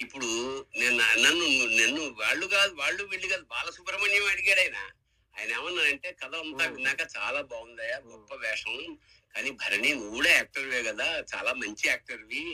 ఇప్పుడు 0.00 0.28
నేను 0.76 0.96
నన్ను 1.22 1.46
నన్ను 1.76 2.02
వాళ్ళు 2.18 2.46
కాదు 2.46 2.72
వాళ్ళు 2.74 3.02
వీళ్ళు 3.04 3.26
కాదు 3.26 3.44
బాలసుబ్రహ్మణ్యం 3.44 4.26
అడిగాడు 4.26 4.60
ఆయన. 4.60 4.78
ఆయన 5.38 5.50
ఏమన్నారంటే 5.58 6.08
కథ 6.20 6.34
అంతా 6.44 6.64
విన్నాక 6.74 7.02
చాలా 7.16 7.40
బాగుందయ్యా 7.50 7.98
గొప్ప 8.10 8.34
వేషం. 8.44 8.76
కానీ 9.34 9.50
భరణి 9.60 9.90
నువ్వు 9.98 10.14
కూడా 10.16 10.30
యాక్టర్వే 10.38 10.80
కదా 10.88 11.08
చాలా 11.32 11.50
మంచి 11.62 11.84
యాక్టర్వి. 11.88 12.44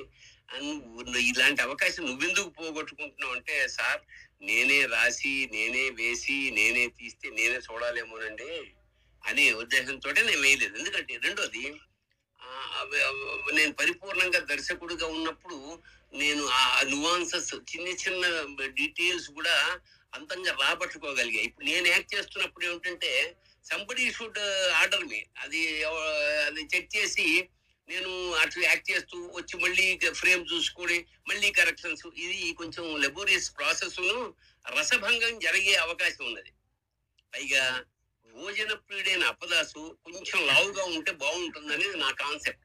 ఇలాంటి 1.28 1.60
అవకాశం 1.66 2.02
నువ్వెందుకు 2.08 2.50
పోగొట్టుకుంటున్నావు? 2.58 3.34
అంటే 3.36 3.54
సార్ 3.76 4.00
నేనే 4.48 4.78
రాసి 4.94 5.32
నేనే 5.54 5.84
వేసి 6.00 6.36
నేనే 6.58 6.84
తీస్తే 6.98 7.28
నేనే 7.38 7.58
చూడాలేమోనండి 7.68 8.50
అనే 9.22 9.44
ఉద్దేశంతో 9.62 10.08
నేను 10.18 10.40
వేయలేదు. 10.44 10.74
ఎందుకంటే 10.80 11.14
రెండోది 11.26 11.64
నేను 13.58 13.72
పరిపూర్ణంగా 13.80 14.40
దర్శకుడిగా 14.52 15.06
ఉన్నప్పుడు 15.16 15.58
నేను 16.20 16.42
ఆ 16.58 16.62
నువాన్సెస్ 16.90 17.52
చిన్న 17.70 17.88
చిన్న 18.02 18.24
డీటెయిల్స్ 18.80 19.28
కూడా 19.38 19.54
అంతంగా 20.16 20.52
రాబట్టుకోగలిగా. 20.62 21.40
ఇప్పుడు 21.48 21.66
నేను 21.70 21.86
యాక్ట్ 21.88 22.14
చేస్తున్నప్పుడు 22.14 22.64
ఏమిటంటే 22.68 23.12
సంబడి 23.66 24.06
షుడ్ 24.16 24.40
ఆర్డర్ 24.80 25.04
మీ 25.10 25.20
అది 25.42 25.60
uh, 25.90 26.00
అది 26.46 26.62
చెక్ 26.72 26.90
చేసి 26.96 27.26
నేను 27.88 28.10
అటు 28.42 28.60
యాక్ట్ 28.64 28.90
చేస్తూ 28.90 29.16
వచ్చి 29.38 29.54
మళ్ళీ 29.64 29.86
ఫ్రేమ్ 30.20 30.42
చూసుకొని 30.52 30.98
మళ్ళీ 31.30 31.48
కరెక్షన్స్ 31.58 32.04
ఇది 32.24 32.38
కొంచెం 32.60 32.84
లెబోరియస్ 33.04 33.48
ప్రాసెస్ను 33.58 34.18
రసభంగం 34.64 35.34
జరిగే 35.46 35.74
అవకాశం 35.86 36.24
ఉన్నది. 36.24 36.52
పైగా 37.32 37.64
భోజన 38.30 38.72
ప్రియుడైన 38.84 39.24
అప్పదాసు 39.32 39.82
కొంచెం 40.06 40.38
లావుగా 40.50 40.84
ఉంటే 40.94 41.12
బాగుంటుందని 41.24 41.88
నా 42.04 42.10
కాన్సెప్ట్ 42.22 42.63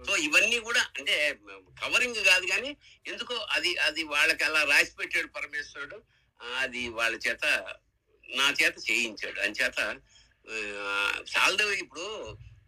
సో 0.00 0.12
ఇవన్నీ 0.18 0.58
కూడా 0.60 0.82
అంటే 0.98 1.14
కవరింగ్ 1.80 2.20
కాదు 2.24 2.44
కానీ 2.46 2.70
ఎందుకో 3.06 3.34
అది 3.54 3.70
అది 3.78 4.02
వాళ్ళకి 4.12 4.44
అలా 4.44 4.60
రాసి 4.64 4.92
పెట్టాడు 4.96 5.28
పరమేశ్వరుడు 5.28 5.98
అది 6.56 6.82
వాళ్ళ 6.98 7.14
చేత 7.26 7.44
నా 8.24 8.46
చేత 8.60 8.74
చేయించాడు. 8.88 9.38
అని 9.40 9.54
చేత 9.54 9.78
చాలా 11.32 11.64
ఇప్పుడు 11.76 12.04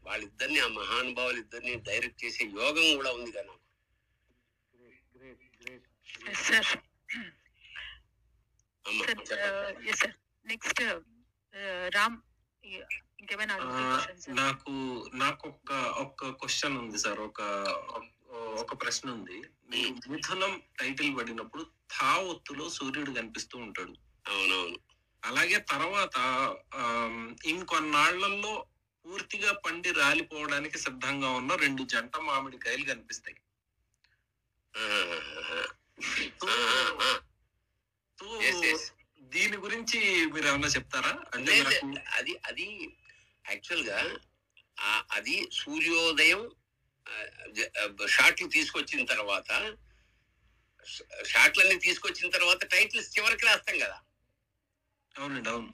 వాళ్ళిద్దరిని 0.06 0.60
ఆ 0.60 0.68
మహానుభావులు 0.76 1.38
ఇద్దరిని 1.38 1.74
డైరెక్ట్ 1.88 2.22
చేసే 2.24 2.44
యోగం 2.56 2.88
కూడా 2.96 3.10
ఉంది 3.12 3.30
కదా 3.30 3.46
నాకు. 3.48 3.60
నెక్స్ట్ 10.46 10.82
రామ్ 11.94 12.18
ఇంకేమైనా? 13.22 13.54
నాకు 14.40 14.72
నాకు 15.14 15.44
ఒక 15.48 15.72
ఒక 16.04 16.30
క్వశ్చన్ 16.40 16.76
ఉంది 16.78 16.98
సార్. 16.98 17.20
ఒక 17.20 17.40
ఒక 18.62 18.72
ప్రశ్న 18.82 19.06
ఉంది. 19.10 19.36
మిథునం 20.12 20.52
టైటిల్ 20.80 21.10
పడినప్పుడు 21.18 21.62
థా 21.94 22.10
ఒత్తులో 22.32 22.64
సూర్యుడు 22.68 23.10
కనిపిస్తూ 23.10 23.56
ఉంటాడు. 23.58 23.94
అవునవును. 24.26 24.78
అలాగే 25.22 25.58
తర్వాత 25.72 26.16
ఇంకొన్నాళ్ళలో 27.44 28.52
పూర్తిగా 29.04 29.52
పండి 29.64 29.90
రాలిపోవడానికి 29.92 30.78
సిద్ధంగా 30.78 31.28
ఉన్న 31.30 31.52
రెండు 31.54 31.82
జంట 31.92 32.16
మామిడికాయలు 32.20 32.84
కనిపిస్తాయి. 32.84 33.38
దీని 39.32 39.56
గురించి 39.56 39.98
మీరు 40.32 40.46
ఏమన్నా 40.46 40.68
చెప్తారా? 40.68 41.12
అంటే 41.34 41.52
అది 42.18 42.32
అది 42.48 42.66
యాక్చువల్గా 43.50 44.18
ఆ- 44.80 45.04
అది 45.12 45.48
సూర్యోదయం 45.52 46.50
షాట్లు 48.08 48.48
తీసుకొచ్చిన 48.48 49.04
తర్వాత 49.04 49.76
షాట్లన్నీ 51.26 51.76
తీసుకొచ్చిన 51.78 52.30
తర్వాత 52.30 52.64
టైటిల్స్ 52.64 53.18
చివరికి 53.18 53.46
రాస్తాం 53.46 53.78
కదా. 53.78 54.00
అవునండి 55.18 55.48
అవును. 55.48 55.72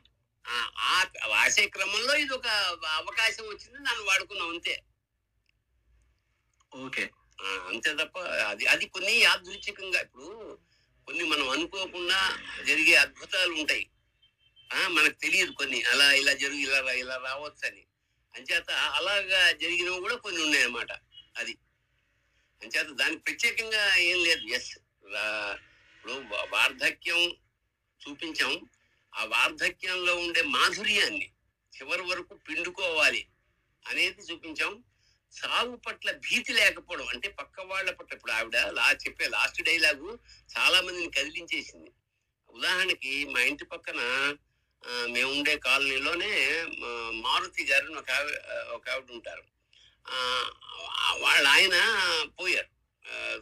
రాసే 1.30 1.68
క్రమంలో 1.68 2.14
ఇది 2.14 2.34
ఒక 2.34 2.46
అవకాశం 2.86 3.44
వచ్చింది 3.44 3.78
దాన్ని 3.78 4.04
వాడుకున్నాం 4.04 4.48
అంతే. 4.48 4.82
ఓకే. 6.74 7.10
అంతే 7.44 7.94
తప్ప 7.94 8.18
అది 8.18 8.66
అది 8.66 8.86
కొన్ని 8.88 9.12
యాదృచ్ఛికంగా 9.12 10.00
ఇప్పుడు 10.00 10.58
కొన్ని 11.06 11.24
మనం 11.24 11.50
అనుకోకుండా 11.50 12.38
జరిగే 12.66 12.94
అద్భుతాలు 12.94 13.52
ఉంటాయి. 13.52 13.90
మనకు 14.74 15.14
తెలియదు 15.14 15.50
కొన్ని. 15.50 15.82
అలా 15.82 16.12
ఇలా 16.12 16.32
జరుగు 16.32 16.56
ఇలా 16.56 16.80
రా- 16.80 16.96
ఇలా 16.96 17.16
రావచ్చు 17.16 17.68
అని 17.68 17.84
అంచేత 18.36 18.70
అలాగా 18.70 19.52
జరిగినవి 19.52 20.00
కూడా 20.00 20.16
కొన్ని 20.16 20.42
ఉన్నాయన్నమాట 20.42 20.92
అది. 21.36 21.58
అంచేత 22.62 22.86
దానికి 22.86 23.20
ప్రత్యేకంగా 23.20 23.96
ఏం 23.96 24.24
లేదు. 24.24 24.40
ఎస్ 24.40 24.78
ఇప్పుడు 24.78 26.22
వార్ధక్యం 26.50 27.30
చూపించాం. 28.08 28.68
ఆ 29.14 29.24
వార్ధక్యంలో 29.24 30.16
ఉండే 30.16 30.42
మాధుర్యాన్ని 30.42 31.30
చివరి 31.78 32.02
వరకు 32.02 32.34
పిండుకోవాలి 32.34 33.26
అనేది 33.86 34.22
చూపించాం. 34.32 34.84
సాగు 35.32 35.76
పట్ల 35.76 36.12
భీతి 36.12 36.52
లేకపోవడం 36.52 37.08
అంటే 37.08 37.28
పక్క 37.28 37.60
వాళ్ళ 37.60 37.90
పట్ల 37.90 38.14
ఇప్పుడు 38.14 38.32
ఆవిడ 38.32 38.56
లా 38.56 38.92
చెప్పే 38.92 39.28
లాస్ట్ 39.28 39.62
డైలాగు 39.62 40.18
చాలా 40.58 40.80
మందిని 40.80 41.10
కదిలించేసింది. 41.10 41.90
ఉదాహరణకి 42.50 43.24
మా 43.24 43.40
ఇంటి 43.40 43.64
పక్కన 43.64 43.96
మేము 44.86 45.30
ఉండే 45.30 45.58
కాలనీలోనే 45.58 46.64
మారుతి 47.10 47.64
గారు 47.64 47.92
ఒక 47.92 48.10
ఆవి- 48.10 48.74
ఒక 48.74 48.88
ఆవిడ 48.88 49.10
ఉంటారు. 49.10 49.42
వాళ్ళ 51.18 51.48
ఆయన 51.48 51.72
పోయారు. 52.40 52.68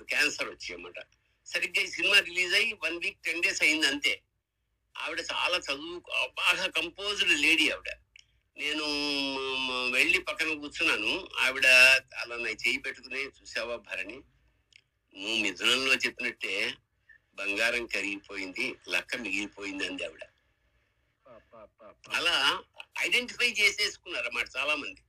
క్యాన్సర్ 0.05 0.49
వచ్చి 0.49 0.75
అన్నమాట 0.75 1.05
సరిగ్గా 1.47 1.85
ఈ 1.85 1.87
సినిమా 1.87 2.19
రిలీజ్ 2.19 2.55
అయ్యి 2.55 2.73
వన్ 2.73 2.99
వీక్ 2.99 3.23
టెన్ 3.23 3.43
డేస్ 3.43 3.63
అయింది 3.63 3.87
అంతే. 3.87 4.23
ఆవిడ 4.99 5.21
చాలా 5.21 5.57
చదువు 5.57 6.03
బాగా 6.37 6.67
కంపోజ్డ్ 6.67 7.41
లేడీ 7.41 7.71
ఆవిడ. 7.71 7.89
నేను 8.59 8.85
వెళ్ళి 9.93 10.19
పక్కన 10.19 10.49
కూర్చున్నాను. 10.49 11.29
ఆవిడ 11.41 11.67
అలా 12.19 12.37
నా 12.37 12.51
చేయి 12.51 12.79
పెట్టుకుని 12.79 13.21
చూసావా 13.21 13.77
భరణి? 13.77 14.21
నువ్వు 15.15 15.37
మిథునంలో 15.37 15.95
చెప్పినట్టే 15.95 16.75
బంగారం 17.35 17.87
కరిగిపోయింది 17.87 18.75
లక్క 18.89 19.17
మిగిలిపోయింది 19.17 19.87
అంది 19.87 20.05
ఆవిడ. 20.05 20.21
అలా 22.17 22.37
ఐడెంటిఫై 23.01 23.49
చేసేసుకున్నారు 23.59 24.27
అన్నమాట 24.29 24.49
చాలా 24.57 24.75
మంది 24.77 25.03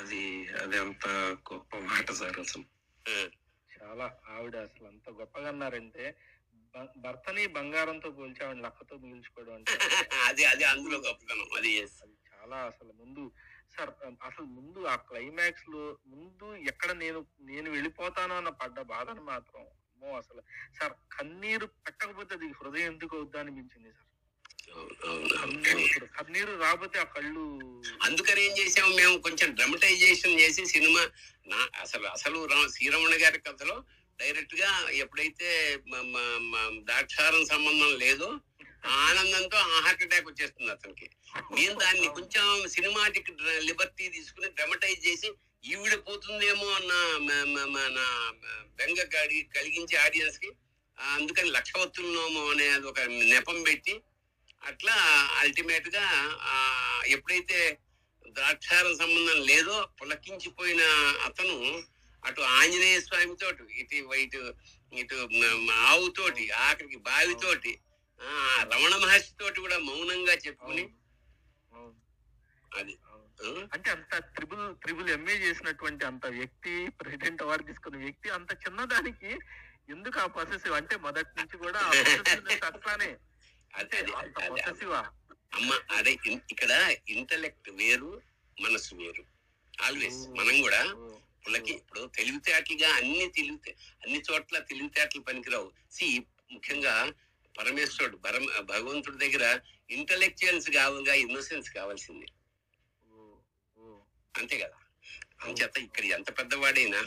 అది 0.00 0.22
అది 0.60 0.76
అంత 0.82 1.06
గొప్ప 1.48 1.78
మాట 1.86 2.08
సార్ 2.18 2.38
అసలు. 2.42 2.66
చాలా 3.70 4.06
ఆవిడ 4.34 4.56
అసలు 4.66 4.86
అంత 4.90 5.08
గొప్పగా 5.18 5.48
అన్నారంటే 5.52 6.04
భర్తని 7.04 7.44
బంగారంతో 7.56 8.08
పోల్చి 8.16 8.40
ఆవిడ 8.44 8.60
లక్కతో 8.66 8.94
మిగిల్చుకోవడం 9.02 9.54
అంటే 9.54 9.72
అది 10.28 10.42
అది 10.52 10.64
అందులో 10.72 10.98
గొప్పతనం. 11.06 11.48
అది 11.58 11.70
చాలా 12.30 12.58
అసలు 12.70 12.92
ముందు 13.00 13.22
సార్ 13.72 13.90
అసలు 14.22 14.46
ముందు 14.56 14.80
ఆ 14.86 14.96
క్లైమాక్స్లో 15.08 15.82
ముందు 16.12 16.46
ఎక్కడ 16.70 16.90
నేను 17.02 17.20
నేను 17.48 17.68
వెళ్ళిపోతానో 17.70 18.36
అన్న 18.36 18.50
పడ్డ 18.60 18.78
బాధను 18.92 19.22
మాత్రం 19.24 19.64
అమ్మో 20.00 20.10
అసలు. 20.18 20.40
సార్ 20.76 20.92
కన్నీరు 21.14 21.66
పెట్టకపోతే 21.84 22.32
అది 22.36 22.48
హృదయం 22.58 22.86
ఎందుకు 22.90 23.14
అవుద్దా 23.18 23.38
అనిపించింది 23.42 23.90
సార్. 23.92 24.04
కన్నీరు 26.16 26.52
రాకపోతే 26.62 26.96
ఆ 26.98 27.06
కళ్ళు 27.14 27.44
అందుకని 28.06 28.40
ఏం 28.46 28.52
చేసాము 28.58 28.90
మేము 28.96 29.14
కొంచెం 29.26 29.48
డ్రమటైజేషన్ 29.54 30.38
చేసి 30.40 30.62
సినిమా 30.72 31.02
నా 31.46 31.60
అసలు 31.84 32.06
అసలు 32.08 32.38
శ్రీరమణ 32.74 33.14
గారి 33.22 33.38
కథలో 33.40 33.76
డైరెక్ట్గా 34.18 34.70
ఎప్పుడైతే 35.02 35.48
ద్రాక్షారం 36.86 37.42
సంబంధం 37.46 37.92
లేదో 37.98 38.28
ఆనందంతో 39.02 39.58
హార్ట్ 39.76 40.02
అటాక్ 40.02 40.28
వచ్చేస్తుంది 40.28 40.70
అతనికి. 40.72 41.06
నేను 41.56 41.74
దాన్ని 41.80 42.08
కొంచెం 42.16 42.44
సినిమాటిక్ 42.68 43.30
లిబర్టీ 43.68 44.04
తీసుకుని 44.14 44.48
డ్రమటైజ్ 44.56 45.00
చేసి 45.06 45.28
ఈవిడ 45.64 45.94
పోతుందేమో 46.02 46.66
అన్న 46.74 46.92
మ- 47.26 47.46
మ- 47.54 47.68
మ- 47.72 47.90
నా 47.94 48.06
బెంగ 48.78 48.98
కలిగించి 49.54 49.94
ఆడియన్స్కి 49.98 50.50
అందుకని 50.98 51.50
లక్షవత్తుల్లోమో 51.56 52.42
అనేది 52.52 52.86
ఒక 52.86 53.00
నెపం 53.30 53.58
పెట్టి 53.66 53.94
అట్లా 54.62 54.94
అల్టిమేట్గా 55.40 56.04
ఆ, 56.48 56.54
ఎప్పుడైతే 57.08 57.58
ద్రాక్షారం 58.36 58.94
సంబంధం 58.98 59.38
లేదో 59.46 59.76
పులకించిపోయిన 59.98 60.82
అతను 61.26 61.56
అటు 62.22 62.40
ఆంజనేయ 62.54 62.96
స్వామితో 63.04 63.48
ఇటు 63.80 63.94
ఇటు 64.16 64.40
ఇటు 64.92 65.18
ఆవుతోటి 65.84 66.44
ఆఖరికి 66.64 66.98
బావితోటి 67.06 67.72
ఆ 68.20 68.30
రమణ 68.70 68.92
మహర్షి 69.02 69.32
తోటి 69.40 69.58
కూడా 69.60 69.78
మౌనంగా 69.86 70.34
చెప్పుకుని 70.44 70.84
అది. 72.72 72.94
అంటే 73.72 73.90
అంత 73.90 74.16
త్రిబుల్ 74.34 74.76
త్రిబుల్ 74.76 75.10
ఎంఏ 75.10 75.34
చేసినటువంటి 75.34 76.04
అంత 76.04 76.26
వ్యక్తి 76.26 76.88
ప్రెసిడెంట్ 76.88 77.42
అవార్డు 77.42 77.66
తీసుకున్న 77.66 77.96
వ్యక్తి 77.96 78.30
అంత 78.30 78.52
చిన్నదానికి 78.52 79.38
ఎందుకు 79.90 80.20
ఆ 80.20 80.26
పొసెసివ్ 80.26 80.74
అంటే 80.74 80.96
మొదటి 80.96 81.28
నుంచి 81.38 81.56
కూడా 81.56 81.78
ఆ 81.78 81.90
అట్లానే 82.66 83.16
అది 83.74 83.96
అది 83.96 84.12
అంత 84.12 84.38
అది- 84.38 84.52
అది. 84.52 84.62
పొసెసివా 84.62 85.06
అమ్మ 85.54 85.80
అదే 85.90 86.18
ఇన్- 86.26 86.40
ఇక్కడ 86.50 86.94
ఇంటలెక్ట్ 87.08 87.70
వేరు 87.70 88.22
మనసు 88.60 88.94
వేరు. 88.94 89.24
ఆల్వేస్ 89.82 90.28
మనం 90.38 90.62
కూడా 90.62 90.80
పులకి 91.46 91.72
ఇప్పుడు 91.72 92.10
తెలివితేటలుగా 92.16 92.94
అన్ని 92.94 93.28
తెలివితే 93.28 93.76
అన్ని 94.04 94.22
చోట్ల 94.30 94.58
తెలివితేటలు 94.58 95.20
పనికిరావు. 95.20 95.72
సి 95.92 96.18
ముఖ్యంగా 96.52 97.12
పరమేశ్వరుడు 97.58 98.16
భగవంతుడి 98.62 99.16
దగ్గర 99.16 99.60
ఇంటలెక్చువల్స్ 99.90 100.70
కావాలిగా 100.70 101.14
ఇన్నోసెన్స్ 101.14 101.70
కావాల్సింది. 101.70 102.26
అంతే 104.38 104.56
కదా. 104.58 104.76
అంచేత 105.44 105.76
ఇక్కడ 105.78 106.04
ఎంత 106.16 106.28
పెద్దవాడైనా 106.38 107.00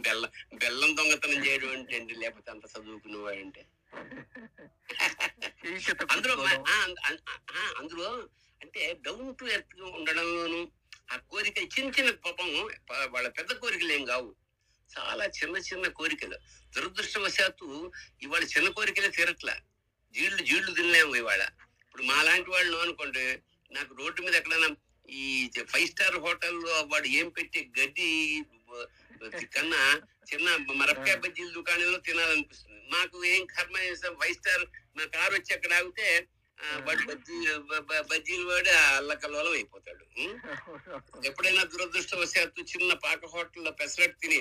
బెల్లం 0.00 0.30
బెల్లం 0.58 0.90
దొంగతనం 0.96 1.38
చేయడం 1.46 1.70
అంటే 1.76 1.92
ఏంటి? 1.96 2.14
లేకపోతే 2.14 2.48
అంత 2.50 2.64
చదువుకునేవాడంటే 2.72 3.62
అందులో 6.14 6.34
అందులో 7.80 8.08
అంటే 8.60 8.82
డౌన్ 9.06 9.32
టు 9.34 9.44
ఎర్త్ 9.54 9.74
ఉండడంలోను 9.90 10.60
ఆ 11.12 11.16
కోరిక 11.30 11.58
చిన్న 11.74 11.88
చిన్న 11.96 12.10
పాపం 12.26 12.50
వాళ్ళ 13.14 13.26
పెద్ద 13.38 13.52
కోరికలు 13.62 13.92
ఏం 13.92 14.04
కావు. 14.06 14.30
చాలా 14.90 15.24
చిన్న 15.38 15.56
చిన్న 15.68 15.86
కోరికలు. 15.98 16.36
దురదృష్టవశాత్తు 16.72 17.66
ఇవాళ 18.22 18.42
చిన్న 18.54 18.68
కోరికలే 18.70 19.10
తీరట్లా. 19.10 19.54
జీళ్ళు 20.14 20.42
జీళ్ళు 20.42 20.70
తినలేము 20.72 21.14
ఇవాళ. 21.16 21.42
ఇప్పుడు 21.84 22.02
మా 22.02 22.18
లాంటి 22.22 22.50
వాళ్ళు 22.50 22.76
అనుకోండి 22.78 23.24
నాకు 23.70 23.92
రోడ్డు 23.94 24.20
మీద 24.22 24.34
ఎక్కడైనా 24.34 24.68
ఈ 25.08 25.24
ఫైవ్ 25.72 25.88
స్టార్ 25.88 26.16
హోటల్లో 26.24 26.74
వాడు 26.92 27.08
ఏం 27.18 27.28
పెట్టి 27.36 27.60
గడ్డి 27.78 28.08
కన్నా 29.54 29.80
చిన్న 30.28 30.46
మరపకాయ 30.80 31.14
బజ్జీల 31.22 31.48
దుకాణంలో 31.56 31.98
తినాలనిపిస్తుంది. 32.06 32.78
మాకు 32.92 33.16
ఏం 33.26 33.42
కర్మ 33.46 33.74
చేస్తాం? 33.82 34.14
ఫైవ్ 34.20 34.36
స్టార్ 34.38 34.64
మా 34.96 35.04
కారు 35.14 35.34
వచ్చి 35.36 35.52
అక్కడ 35.56 35.72
ఆగితే 35.78 36.06
వాడు 36.86 37.02
బజ్జీ 37.10 37.36
బజ్జీలు 38.10 38.46
వాడు 38.50 38.70
అల్లకల్లోలం 38.92 39.52
అయిపోతాడు? 39.52 40.04
ఎప్పుడైనా 41.28 41.62
దురదృష్టవశాత్తు 41.72 42.60
చిన్న 42.72 42.92
పాక 43.04 43.22
హోటల్లో 43.26 43.72
పెసరట్టు 43.72 44.18
తిని 44.22 44.40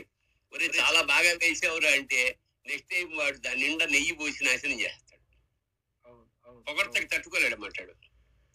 ఒరే 0.51 0.67
చాలా 0.79 1.01
బాగా 1.11 1.31
వేసావురా 1.43 1.91
అంటే 1.99 2.21
నెక్స్ట్ 2.65 2.89
టైం 2.91 3.09
వాడు 3.17 3.37
దాని 3.45 3.61
నిండా 3.63 3.85
నెయ్యి 3.87 4.13
పోసి 4.13 4.41
నాశనం 4.45 4.79
చేస్తాడు. 4.79 5.25
పొగడతకి 6.67 7.07
తట్టుకోలేడు 7.07 7.57
మాట్లాడు. 7.57 7.93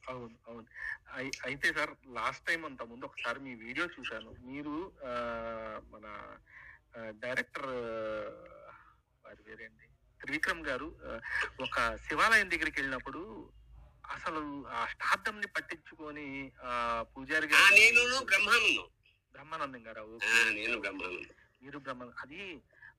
అవును 0.04 0.34
అవును. 0.48 0.66
అయితే 1.48 1.68
సార్ 1.76 1.92
లాస్ట్ 2.16 2.44
టైం 2.48 2.62
అంత 2.68 2.82
ముందు 2.90 3.08
ఒకసారి 3.08 3.38
మీ 3.46 3.52
వీడియో 3.64 3.86
చూశాను. 3.96 4.30
మీరు 4.48 4.74
మన 5.92 6.06
డైరెక్టర్ 7.22 7.70
వారి 9.24 9.40
పేరేంటి? 9.46 9.86
త్రివిక్రమ్ 10.20 10.62
గారు 10.68 10.88
ఒక 11.66 11.76
శివాలయం 12.06 12.48
దగ్గరికి 12.52 12.78
వెళ్ళినప్పుడు 12.80 13.22
అసలు 14.14 14.40
ఆ 14.78 14.80
స్టార్థం 14.92 15.36
ని 15.40 15.48
పట్టించుకొని 15.56 16.26
ఆ 16.68 16.72
పూజారి 17.12 17.46
గారు 17.52 17.74
నేను 17.80 18.02
బ్రహ్మానందం. 18.30 18.86
బ్రహ్మానందం 19.34 19.82
గారు? 19.88 20.04
నేను 20.58 20.76
బ్రహ్మానందం. 20.84 21.34
మీరు 21.62 21.78
బ్రహ్మ 21.86 22.10
అది 22.24 22.42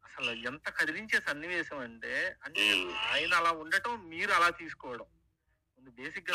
అసలు 0.08 0.32
ఎంత 0.50 0.68
కదిలించే 0.78 1.18
సన్నివేశం 1.28 1.80
అంటే 1.88 2.14
అంటే. 2.46 2.66
ఆయన 3.12 3.32
అలా 3.42 3.52
ఉండటం 3.64 3.94
మీరు 4.14 4.32
అలా 4.38 4.50
తీసుకోవడం. 4.62 5.08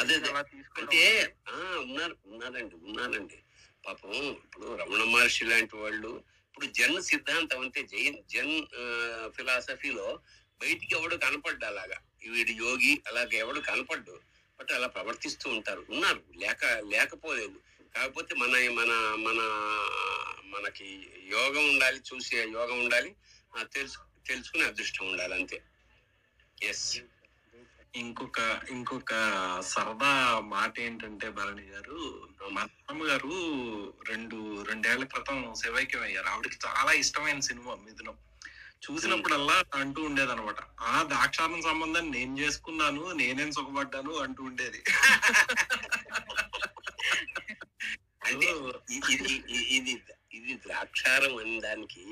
అదే, 0.02 0.16
అంటే 0.78 1.00
ఉన్నారు 1.84 2.14
ఉన్నారండి 2.30 2.76
ఉన్నారండి 2.84 3.38
పాపం 3.84 4.12
ఇప్పుడు 4.36 4.66
రమణ 4.80 5.02
మహర్షి 5.12 5.44
లాంటి 5.44 5.76
వాళ్ళు 5.76 6.10
ఇప్పుడు 6.46 6.66
జన్ 6.78 6.98
సిద్ధాంతం 7.08 7.60
అంటే 7.64 7.80
జైన్ 7.92 8.18
జన్ 8.32 8.54
ఫిలాసఫీలో 9.36 10.06
బయటికి 10.60 10.92
ఎవడు 10.94 11.16
కనపడ్డా 11.24 11.66
అలాగా? 11.72 11.98
వీడు 12.34 12.52
యోగి 12.62 12.92
అలాగే 13.10 13.36
ఎవడు 13.44 13.60
కనపడ్డు 13.68 14.14
బట్ 14.58 14.72
అలా 14.76 14.88
ప్రవర్తిస్తూ 14.96 15.46
ఉంటారు. 15.56 15.82
ఉన్నారు 15.94 16.20
లేక 16.42 16.62
లేకపోలేదు. 16.92 17.56
కాకపోతే 17.94 18.32
మన 18.42 18.52
మన 18.78 18.92
మన 19.26 19.40
మనకి 20.52 20.88
యోగం 21.34 21.64
ఉండాలి 21.72 21.98
చూసే 22.08 22.38
యోగం 22.56 22.78
ఉండాలి 22.84 23.10
తెలుసు 23.74 23.98
తెలుసుకునే 24.26 24.64
అదృష్టం 24.70 25.04
ఉండాలి 25.10 25.34
అంతే. 25.38 25.58
ఎస్ 26.62 26.86
ఇంకొక 27.94 28.40
ఇంకొక 28.70 29.12
సరదా 29.70 30.11
మాట 30.52 30.74
ఏంటంటే 30.81 31.28
భరణి 31.31 31.64
గారు 31.72 31.98
మా 32.52 32.62
అమ్మ 32.90 33.00
గారు 33.05 33.33
రెండు 34.11 34.37
రెండేళ్ళ 34.68 35.05
క్రితం 35.05 35.40
శివైక్యం 35.62 36.02
అయ్యారు 36.02 36.28
ఆవిడకి 36.28 36.59
చాలా 36.66 36.92
ఇష్టమైన 37.02 37.40
సినిమా 37.48 37.74
మిథునం. 37.85 38.16
చూసినప్పుడల్లా 38.85 39.57
అంటూ 39.81 40.00
ఉండేది 40.02 40.33
అనమాట 40.33 40.61
ఆ 40.83 40.94
దాక్షారం 41.12 41.61
సంబంధం 41.62 42.07
నేను 42.11 42.33
చేసుకున్నాను 42.38 43.02
నేనేం 43.20 43.50
సుఖపడ్డాను 43.52 44.12
అంటూ 44.24 44.42
ఉండేది. 44.44 44.81
అంటే 48.26 48.48
ఇది 48.96 49.35
ఇది 49.76 49.94
ఇది 50.38 50.52
ద్రాక్షారం 50.64 51.35
అనే 51.37 51.57
దానికి 51.61 52.05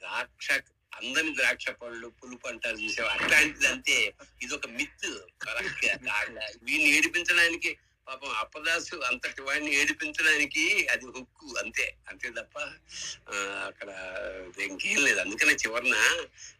ద్రాక్ష 0.00 0.48
అందరిని 0.94 1.36
ద్రాక్ష 1.36 1.68
పళ్ళు 1.68 2.06
పులుపు 2.08 2.48
అంటారు 2.48 2.76
చూసావు 2.76 3.08
అట్లాంటిది 3.08 3.66
అంతే. 3.66 4.12
ఇది 4.42 4.54
ఒక 4.54 4.66
మిత్ 4.66 5.06
వీళ్ళు 6.62 6.88
ఏడిపించడానికి 6.88 7.76
పాపం 8.08 8.30
అప్పదాసు 8.30 8.96
అంతటి 8.96 9.42
వాడిని 9.42 9.74
ఏడిపించడానికి 9.74 10.86
అది 10.86 11.06
హుక్కు. 11.06 11.54
అంతే. 11.58 11.94
అంతే 12.08 12.30
తప్ప 12.30 12.58
ఆ, 13.28 13.36
అక్కడ 13.66 13.88
ఇంకేం 14.60 15.04
లేదు. 15.04 15.20
అందుకనే 15.20 15.52
చివరన 15.52 15.94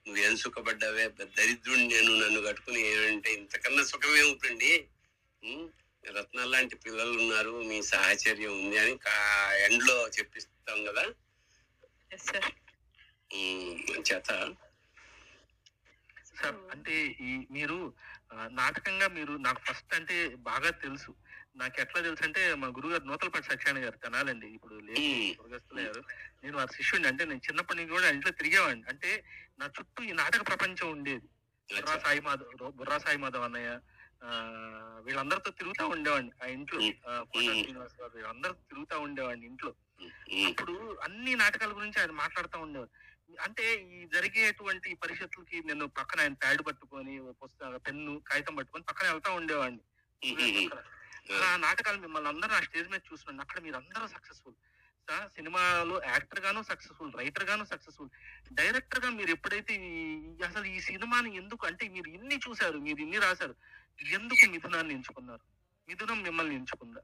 నువ్వేం 0.06 0.36
సుఖపడ్డావే? 0.36 1.08
దరిద్రుడిని 1.08 1.88
నేను 1.88 2.18
నన్ను 2.18 2.40
కట్టుకుని 2.40 2.80
ఏమంటే 2.80 3.32
ఇంతకన్నా 3.32 3.84
సుఖమే 3.84 4.22
ఉంటుంది 4.22 4.86
ఉం? 5.44 5.72
లాంటి 6.44 6.76
పిల్లలు 6.76 7.20
ఉన్నారు. 7.20 7.62
మీ 7.62 7.82
సాహచర్యం 7.82 8.52
ఉంది 8.52 8.78
అని 8.78 8.96
కా- 8.96 9.54
చెప్పిస్తాం 10.18 10.84
కదా? 10.84 11.04
చేత. 14.08 14.28
సార్ 16.34 16.58
అంటే 16.70 16.94
ఈ 17.20 17.46
మీరు 17.50 17.78
నాటకంగా 18.58 19.06
మీరు 19.08 19.32
నాకు 19.38 19.60
ఫస్ట్ 19.60 19.94
అంటే 19.94 20.16
బాగా 20.42 20.70
తెలుసు. 20.84 21.10
నాకు 21.56 21.76
ఎట్లా 21.80 22.00
తెలుసు 22.00 22.22
అంటే 22.24 22.54
మా 22.54 22.68
గురుగారు 22.68 23.04
నూతలపాటి 23.04 23.46
సత్యాన్ని 23.46 23.82
గారు 23.82 23.96
తెనాలండి 23.96 24.48
ఇప్పుడు 24.48 24.74
లేదు 24.88 25.06
స్వర్గస్థులయ్యారు 25.34 26.02
నేను 26.42 26.56
వారి 26.56 26.72
శిష్యుడిని 26.76 27.08
అంటే 27.08 27.24
నేను 27.24 27.42
చిన్నప్పటి 27.48 27.78
నుంచి 27.78 27.92
కూడా 27.92 28.08
ఇంట్లో 28.08 28.32
తిరిగేవాడిని. 28.32 28.84
అంటే 28.88 29.10
నా 29.58 29.66
చుట్టూ 29.66 30.02
ఈ 30.02 30.12
నాటక 30.12 30.44
ప్రపంచం 30.46 30.90
ఉండేది. 30.90 31.26
బుర్రా 31.68 31.96
సాయి 31.98 32.20
మాధవ్ 32.20 32.70
బుర్రా 32.78 32.98
సాయి 32.98 33.16
మాధవ్ 33.16 33.44
అన్నయ్య 33.44 33.72
ఆ, 34.22 34.30
వీళ్ళందరితో 35.00 35.50
తిరుగుతూ 35.50 35.84
ఉండేవాడిని 35.88 36.32
ఆ 36.42 36.46
ఇంట్లో. 36.46 36.78
మ్మ్. 36.80 37.60
శ్రీనివాస్ 37.60 37.94
గారు 38.00 38.12
వీళ్ళందరితో 38.16 38.62
తిరుగుతూ 38.68 38.96
ఉండేవాడిని 39.00 39.46
ఇంట్లో. 39.46 39.70
అప్పుడు 40.48 40.74
అన్ని 41.02 41.34
నాటకాల 41.34 41.72
గురించి 41.72 42.00
ఆయన 42.00 42.10
మాట్లాడుతూ 42.18 42.58
ఉండేవారు. 42.58 42.90
అంటే 43.40 43.74
ఈ 43.74 44.06
జరిగేటువంటి 44.06 44.94
పరిషత్తులకి 44.94 45.62
నేను 45.64 45.86
పక్కన 45.86 46.20
ఆయన 46.20 46.32
ప్యాడ్ 46.32 46.66
పట్టుకొని 46.66 47.22
పుస్తకం 47.30 47.78
పెన్ను 47.78 48.20
కాగితం 48.20 48.54
పట్టుకొని 48.54 48.84
పక్కన 48.84 49.10
వెళ్తా 49.10 49.30
ఉండేవాడిని. 49.30 49.80
ఆ. 51.42 51.56
నాటకాలు 51.56 51.98
మిమ్మల్ని 51.98 52.28
అందరూ 52.28 52.50
ఆ 52.54 52.60
స్టేజ్ 52.60 52.88
మీద 52.88 53.00
చూస్తున్నాను. 53.12 53.40
అక్కడ 53.40 53.62
మీరు 53.62 53.76
అందరూ 53.76 54.06
సక్సెస్ఫుల్. 54.06 54.54
సినిమాలో 55.26 56.02
యాక్టర్ 56.06 56.40
గాను 56.40 56.62
సక్సెస్ఫుల్ 56.62 57.12
రైటర్ 57.18 57.44
గాను 57.44 57.64
సక్సెస్ఫుల్. 57.64 58.08
డైరెక్టర్గా 58.52 59.10
మీరు 59.10 59.30
ఎప్పుడైతే 59.30 59.74
అసలు 60.44 60.64
ఈ 60.64 60.80
సినిమాని 60.80 61.36
ఎందుకు 61.36 61.66
అంటే 61.66 61.88
మీరు 61.88 62.08
ఇన్ని 62.08 62.36
చూశారు 62.36 62.78
మీరు 62.78 63.00
ఇన్ని 63.00 63.18
రాశారు 63.18 63.54
ఎందుకు 64.12 64.50
మిథునాన్ని 64.50 64.94
ఎంచుకున్నారు? 64.94 65.40
మిథునం 65.88 66.22
మిమ్మల్ని 66.22 66.54
ఎంచుకుందా? 66.54 67.00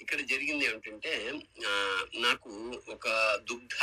ఇక్కడ 0.00 0.20
జరిగింది 0.20 0.64
ఏమిటంటే 0.64 1.32
నాకు 2.20 2.82
ఒక 2.88 3.36
దుగ్ధ 3.48 3.74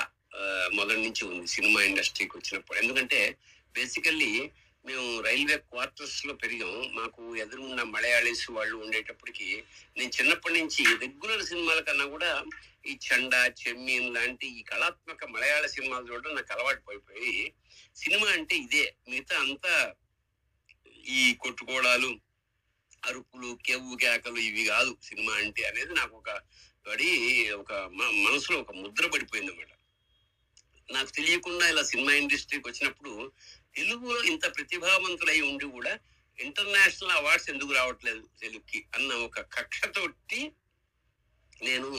మొదటి 0.73 0.97
నుంచి 0.97 1.25
ఉంది 1.25 1.47
సినిమా 1.47 1.83
ఇండస్ట్రీకి 1.83 2.37
వచ్చినప్పుడు. 2.37 2.79
ఎందుకంటే 2.79 3.37
బేసికల్లీ 3.73 4.51
మేము 4.85 5.21
రైల్వే 5.21 5.57
క్వార్టర్స్లో 5.57 6.33
పెరిగాం. 6.33 6.95
మాకు 6.95 7.35
ఎదురున్న 7.35 7.83
మలయాళీస్ 7.83 8.51
వాళ్ళు 8.51 8.75
ఉండేటప్పటికి 8.75 9.63
నేను 9.97 10.09
చిన్నప్పటి 10.09 10.53
నుంచి 10.53 10.85
రెగ్యులర్ 10.97 11.45
సినిమాల 11.45 11.79
కన్నా 11.79 12.05
కూడా 12.05 12.43
ఈ 12.87 12.97
చండా 13.07 13.45
చెమ్మీన్ 13.45 14.15
లాంటి 14.15 14.59
ఈ 14.59 14.63
కళాత్మక 14.63 15.25
మలయాళ 15.25 15.65
సినిమాలు 15.65 16.13
చూడడం 16.13 16.35
నాకు 16.35 16.53
అలవాటు 16.53 16.81
పడిపోయి 16.81 17.53
సినిమా 17.95 18.31
అంటే 18.31 18.55
ఇదే. 18.55 18.95
మిగతా 19.09 19.39
అంతా 19.39 19.93
ఈ 21.07 21.33
కొట్టుకోవడాలు 21.33 22.19
అరుపులు 23.05 23.57
కేవు 23.65 23.95
కేకలు 23.95 24.37
ఇవి 24.37 24.65
కాదు. 24.65 24.97
సినిమా 25.03 25.33
అంటే 25.33 25.63
అనేది 25.63 25.93
నాకు 25.93 26.17
ఒక 26.17 26.29
పడి 26.87 27.51
ఒక 27.51 27.73
మ- 27.73 28.29
మనసులో 28.29 28.59
ఒక 28.59 28.71
ముద్ర 28.71 29.07
పడిపోయింది 29.07 29.51
అన్నమాట 29.51 29.76
నాకు 30.89 31.11
తెలియకుండా 31.11 31.69
ఇలా 31.69 31.83
సినిమా 31.83 32.13
ఇండస్ట్రీకి 32.13 32.67
వచ్చినప్పుడు 32.69 33.13
తెలుగులో 33.75 34.19
ఇంత 34.23 34.45
ప్రతిభావంతులై 34.55 35.41
ఉండి 35.41 35.65
కూడా 35.71 35.93
ఇంటర్నేషనల్ 36.39 37.11
అవార్డ్స్ 37.11 37.49
ఎందుకు 37.49 37.71
రావట్లేదు 37.73 38.23
తెలుగుకి 38.39 38.85
అన్న 38.95 39.13
ఒక 39.25 39.41
కక్షతోటి 39.55 40.41
నేను 41.61 41.89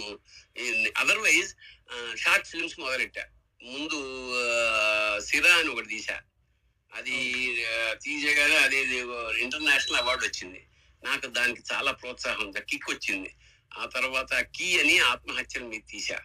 అదర్వైజ్ 0.96 1.51
షార్ట్ 2.16 2.46
ఫిల్మ్స్ 2.46 2.81
మొదలెట్టా. 2.81 3.24
ముందు 3.61 3.98
సిరా 5.20 5.55
అని 5.55 5.68
ఒకటి 5.68 5.88
తీసా 5.88 6.16
అది 6.90 7.16
ఆ, 7.70 7.94
తీయగానే 7.94 8.57
అది 8.57 8.79
ఇంటర్నేషనల్ 9.40 9.96
అవార్డు 9.96 10.24
వచ్చింది. 10.27 10.61
నాకు 11.03 11.27
దానికి 11.29 11.62
చాలా 11.72 11.92
ప్రోత్సాహం 11.92 12.48
కిక్ 12.68 12.90
వచ్చింది. 12.90 13.31
ఆ 13.72 13.87
తర్వాత 13.87 14.33
కీ 14.55 14.81
అని 14.81 14.98
ఆత్మహత్యల 15.11 15.64
మీద 15.64 15.83
తీసా 15.90 16.18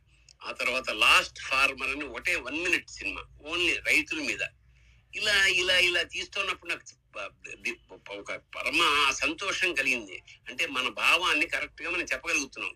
ఆ 0.45 0.51
తర్వాత 0.51 0.89
లాస్ట్ 1.03 1.39
ఫార్మర్ 1.49 1.89
అని 1.89 2.05
ఒకటే 2.05 2.35
వన్ 2.35 2.59
మినిట్ 2.63 2.89
సినిమా 2.89 3.21
ఓన్లీ 3.49 3.73
రైతుల 3.87 4.19
మీద. 4.19 4.43
ఇలా 5.15 5.35
ఇలా 5.61 5.77
ఇలా 5.87 6.03
తీస్తున్నప్పుడు 6.03 6.69
నాకు 6.69 6.85
ఒక 8.11 8.31
పరమ 8.55 8.81
సంతోషం 9.11 9.73
కలిగింది. 9.73 10.17
అంటే 10.49 10.63
మన 10.67 10.87
భావాన్ని 10.87 11.45
కరెక్ట్గా 11.47 11.89
మనం 11.89 12.05
చెప్పగలుగుతున్నాం. 12.13 12.75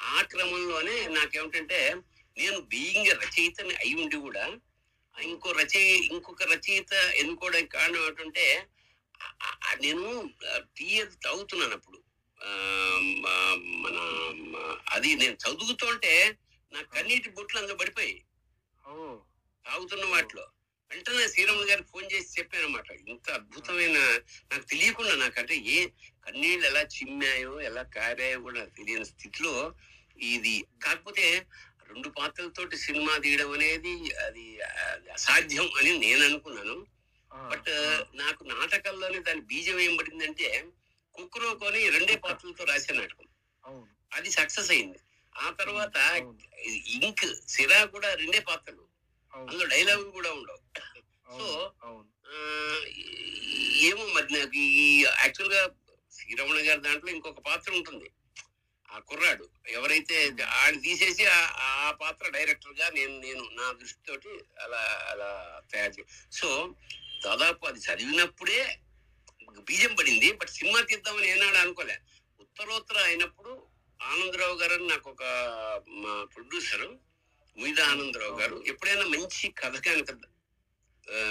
ఆ 0.00 0.22
క్రమంలోనే 0.22 1.08
నాకేమిటంటే 1.08 1.80
నేను 2.38 2.60
బీయింగ్ 2.60 3.06
రచయితని 3.06 3.74
అయి 3.74 3.94
ఉండి 3.94 4.16
కూడా 4.16 4.44
ఇంకో 5.22 5.50
రచయి 5.50 6.06
ఇంకొక 6.06 6.42
రచయిత 6.42 6.92
ఎన్నుకోవడానికి 6.92 7.72
కారణం 7.72 8.06
ఏంటంటే 8.06 8.66
నేను 9.82 10.30
టీ 10.78 11.04
తాగుతున్నాను 11.24 11.72
అప్పుడు. 11.72 11.98
మన 13.84 13.96
అది 14.92 15.10
నేను 15.14 15.36
చదువుతుంటే 15.44 16.12
నా 16.74 16.80
కన్నీటి 16.94 17.28
బొట్లు 17.36 17.56
అందులో 17.58 17.76
పడిపోయి 17.80 18.14
తాగుతున్న 19.66 20.04
వాటిలో. 20.12 20.44
వెంటనే 20.90 21.26
శ్రీరాములు 21.28 21.66
గారికి 21.66 21.88
ఫోన్ 21.92 22.08
చేసి 22.12 22.34
చెప్పాను 22.38 22.64
అనమాట 22.64 22.90
ఇంత 23.12 23.26
అద్భుతమైన 23.30 23.98
నాకు 24.50 24.64
తెలియకుండా 24.72 25.14
నాకంటే 25.22 25.54
ఏ 25.74 25.78
కన్నీళ్ళు 26.24 26.66
ఎలా 26.70 26.82
చిమ్మాయో 26.94 27.52
ఎలా 27.68 27.82
కారాయో 27.96 28.38
కూడా 28.40 28.56
నాకు 28.58 28.74
తెలియని 28.78 29.06
స్థితిలో 29.12 29.54
ఇది. 30.32 30.54
కాకపోతే 30.84 31.24
రెండు 31.88 32.08
పాత్రలతోటి 32.08 32.76
సినిమా 32.76 33.14
తీయడం 33.18 33.50
అనేది 33.52 33.94
అది 34.26 34.44
అసాధ్యం 35.16 35.66
అని 35.78 35.92
నేను 35.98 36.22
అనుకున్నాను. 36.24 36.76
బట్ 37.50 37.70
నాకు 38.22 38.42
నాటకాల్లోనే 38.52 39.18
దాని 39.18 39.42
బీజం 39.50 39.78
ఏం 39.80 39.94
పడిందంటే 39.96 40.48
కుక్కరో 41.14 41.50
కొని 41.54 41.80
రెండే 41.90 42.14
పాత్రలతో 42.16 42.64
రాసే 42.64 42.92
నాటకం. 42.92 43.26
అది 44.12 44.30
సక్సెస్ 44.30 44.70
అయింది. 44.70 44.98
ఆ 45.36 45.50
తర్వాత 45.50 45.96
ఇంక్ 46.86 47.48
సిరా 47.48 47.84
కూడా 47.84 48.14
రెండే 48.14 48.38
పాత్రలు. 48.38 48.88
అందులో 49.34 49.64
డైలాగులు 49.64 50.10
కూడా 50.10 50.32
ఉండవు. 50.32 50.58
ఆ, 52.26 52.80
ఏమో 53.76 54.06
మరి 54.06 54.38
నాకు 54.38 54.56
ఈ 54.56 55.04
యాక్చువల్గా 55.04 55.70
శ్రీరమణ 56.12 56.56
గారి 56.56 56.80
దాంట్లో 56.80 57.10
ఇంకొక 57.10 57.38
పాత్ర 57.38 57.72
ఉంటుంది. 57.72 58.10
ఆ 58.90 58.98
కుర్రాడు. 58.98 59.48
ఎవరైతే 59.68 60.32
ఆయన 60.50 60.80
తీసేసి 60.80 61.26
ఆ- 61.26 61.50
ఆ 61.58 61.90
పాత్ర 61.90 62.30
డైరెక్టర్గా 62.30 62.90
నేను 62.90 63.18
నేను 63.18 63.48
నా 63.52 63.72
దృష్టితోటి 63.72 64.28
అలా 64.60 65.06
అలా 65.10 65.60
తయారు 65.72 65.92
చే 65.92 66.04
సో 66.32 66.74
దాదాపు 67.24 67.66
అది 67.66 67.78
చదివినప్పుడే 67.78 68.78
బీజం 69.60 69.94
పడింది. 69.94 70.32
బట్ 70.32 70.48
సినిమా 70.48 70.80
తీద్దామని 70.80 71.28
ఏనాడు 71.28 71.56
అనుకోలే. 71.56 71.98
ఉత్తరోత్తర 72.40 72.98
అయినప్పుడు 72.98 73.66
ఆనందరావు 74.12 74.56
గారు 74.60 74.74
అని 74.78 74.86
నాకు 74.86 75.08
ఒక 75.10 75.24
మా 76.02 76.14
ప్రొడ్యూసర్ 76.34 76.86
ముయిదా 77.56 77.84
ఆనందరావు 77.94 78.36
గారు. 78.40 78.56
ఎప్పుడైనా 78.66 79.04
మంచి 79.14 79.46
కథ 79.60 79.74
కనుక 79.86 80.10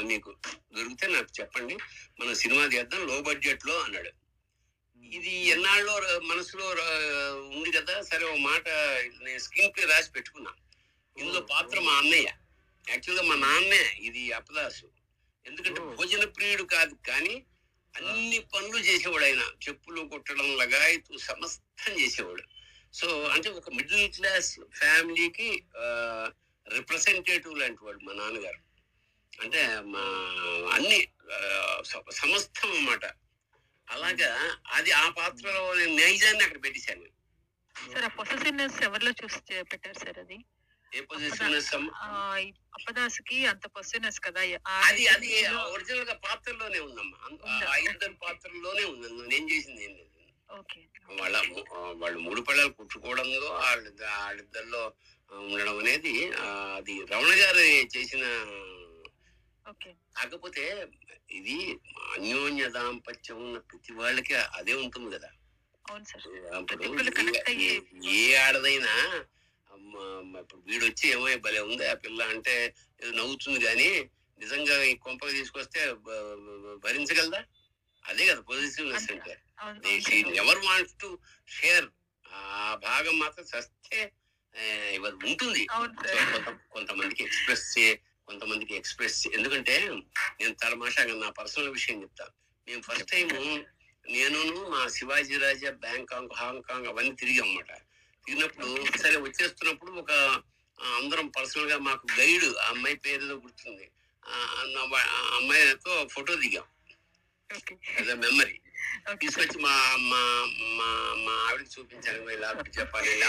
మీకు 0.09 0.29
దొరికితే 0.75 1.07
నాకు 1.07 1.31
చెప్పండి. 1.39 1.75
మనం 2.19 2.33
సినిమా 2.41 2.63
తీద్దాం 2.73 3.01
లో 3.07 3.15
బడ్జెట్లో 3.27 3.75
అన్నాడు. 3.86 4.12
ఇది 5.17 5.31
ఎన్నాళ్ళలో 5.53 5.95
మనసులో 6.31 6.67
ఉంది 7.57 7.71
కదా 7.77 7.95
సరే 8.09 8.25
ఓ 8.33 8.36
మాట 8.49 8.65
నేను 9.25 9.39
స్క్రీన్ 9.45 9.73
ప్లే 9.75 9.86
రాసి 9.86 10.12
పెట్టుకున్నా. 10.12 10.51
ఇందులో 11.17 11.41
పాత్ర 11.53 11.79
మా 11.88 11.93
అన్నయ్య. 12.01 12.29
యాక్చువల్గా 12.89 13.23
మా 13.29 13.36
నాన్నే 13.45 13.83
ఇది 14.09 14.23
అప్పదాసు. 14.39 14.88
ఎందుకంటే. 15.45 15.79
భోజన 15.97 16.25
ప్రియుడు 16.38 16.63
కాదు 16.75 16.95
కానీ 17.07 17.36
అన్ని 17.93 18.39
పనులు 18.53 18.79
చేసేవాడు 18.88 19.25
ఆయన. 19.29 19.43
చెప్పులు 19.65 20.01
కొట్టడం 20.13 20.47
లగాయతు 20.62 21.17
సమస్తం 21.29 21.93
చేసేవాడు. 22.01 22.43
సో 22.93 23.08
అంటే 23.29 23.49
ఒక 23.51 23.69
మిడిల్ 23.69 24.08
క్లాస్ 24.17 24.49
ఫ్యామిలీకి 24.77 25.49
రిప్రజెంటేటివ్ 26.65 27.60
లాంటి 27.60 27.82
వాడు 27.84 27.99
మా 27.99 28.13
నాన్నగారు. 28.13 28.60
అంటే 29.34 29.62
మా 29.93 30.03
అన్ని 30.73 30.99
సమస్తం 32.15 32.69
అన్నమాట. 32.69 33.06
అలాగా 33.88 34.29
అది 34.71 34.91
ఆ 34.93 35.06
పాత్రలో 35.10 35.63
నేను 35.75 35.93
నైజాన్ని 35.95 36.43
అక్కడ 36.43 36.60
పెట్టేశాను 36.63 37.08
సార్ 37.75 38.06
ఆ 38.06 38.12
పొసెసివ్నెస్ 38.17 38.77
ఎవరిలో 38.84 39.12
చూసి 39.21 39.39
పెట్టారు 39.63 39.97
సార్ 39.99 40.19
అది? 40.19 40.38
అప్పదాసుకి 42.73 43.38
అంత 43.45 43.65
పొసినెస్ 43.75 44.19
కదా 44.19 44.41
అది 44.84 45.03
అది 45.08 45.29
ఒరిజినల్గా 45.71 46.15
పాత్రలోనే 46.25 46.79
ఉందమ్మా. 46.79 47.17
ఇద్దరు 47.86 48.15
పాత్రల్లోనే 48.23 48.84
ఉంది. 48.86 49.08
నేను 49.27 49.47
చేసింది 49.51 49.82
ఏం 49.84 49.93
లేదు 49.93 50.10
ఓకే 50.10 50.12
వాళ్ళ 51.19 51.36
వాళ్ళు 52.01 52.17
మూడు 52.19 52.41
పిల్లలు 52.41 52.71
పుట్టుకోవడంలో 52.71 53.49
వాళ్ళ 53.58 53.84
వాళ్ళిద్దరిలో 54.17 54.82
ఉండడం 55.45 55.77
అనేది 55.79 56.13
అది 56.77 56.95
రమణ 57.12 57.34
గారు 57.39 57.63
చేసిన 57.95 58.23
కాకపోతే 60.15 60.63
ఇది 61.32 61.56
అన్యోన్య 62.13 62.65
దాంపత్యం 62.71 63.38
ఉన్న 63.45 63.58
ప్రతి 63.69 63.91
వాళ్ళకి 63.93 64.34
అదే 64.58 64.73
ఉంటుంది 64.82 65.10
కదా. 65.15 65.29
ఏ- 68.13 68.36
ఆడదైనా 68.41 68.93
ఇప్పుడు 70.41 70.62
వీడు 70.67 70.86
వచ్చి 70.86 71.06
ఏమో 71.10 71.27
భలే 71.38 71.62
ఉంది 71.65 71.86
ఆ 71.88 71.95
పిల్ల 72.03 72.21
అంటే 72.34 72.53
నవ్వుతుంది 73.13 73.60
కానీ 73.65 73.89
నిజంగా 74.39 74.75
ఈ 74.84 74.93
కొంపకి 74.97 75.34
తీసుకొస్తే 75.34 75.82
భరించగలదా? 76.84 77.41
అదే 78.05 78.23
కదా 78.25 78.41
sir. 78.99 79.19
Ever 80.41 80.61
wants 80.65 80.95
to 80.97 81.09
share 81.49 81.87
ఆ 82.25 82.39
భాగం 82.83 83.15
మాత్రం 83.19 83.45
చస్తే 83.51 83.99
ఆ, 84.55 84.63
ఇవాళ 84.95 85.13
ఉంటుంది. 85.27 85.61
కొంతమందికి 86.73 87.21
ఎక్స్ప్రెస్ 87.23 87.63
చే 87.73 87.85
కొంతమందికి 88.27 88.73
ఎక్స్ప్రెస్ 88.75 89.15
చే. 89.21 89.29
ఎందుకంటే 89.37 89.75
నేను 90.39 90.53
తలమాషాగా 90.61 91.13
నా 91.21 91.29
పర్సనల్ 91.39 91.71
విషయం 91.71 91.97
చెప్తా. 92.03 92.25
మేము 92.67 92.81
ఫస్ట్ 92.81 93.09
టైం 93.11 93.29
నేను 94.05 94.39
మా 94.69 94.81
శివాజీ 94.95 95.35
రాజా 95.37 95.71
బ్యాంకాక్ 95.83 96.33
హాంకాంగ్ 96.33 96.87
అవన్నీ 96.87 97.13
తిరిగాం 97.15 97.47
అన్నమాట. 97.49 97.71
తిరిగినప్పుడు 98.25 98.67
సరే 99.03 99.17
వచ్చేస్తున్నప్పుడు 99.21 99.91
ఒక 100.01 100.11
అందరం 100.95 101.27
పర్సనల్గా 101.29 101.77
మాకు 101.81 102.05
గైడ్ 102.17 102.47
ఆ 102.57 102.69
అమ్మాయి 102.69 102.97
పేరు 103.05 103.35
గుర్తుంది. 103.43 103.85
అమ్మాయితో 105.37 105.93
ఫోటో 106.13 106.35
దిగాం. 106.35 106.67
అదే 107.53 108.13
మెమరీ 108.21 108.55
తీసుకొచ్చి 109.19 109.57
మా 109.57 109.73
మా 110.03 110.21
మా 110.77 110.87
మా 111.25 111.33
ఆవిడకి 111.43 111.71
చూపించాను 111.73 112.31
ఇలా 112.31 112.49
చెప్పాలి 112.77 113.09
ఇలా 113.13 113.27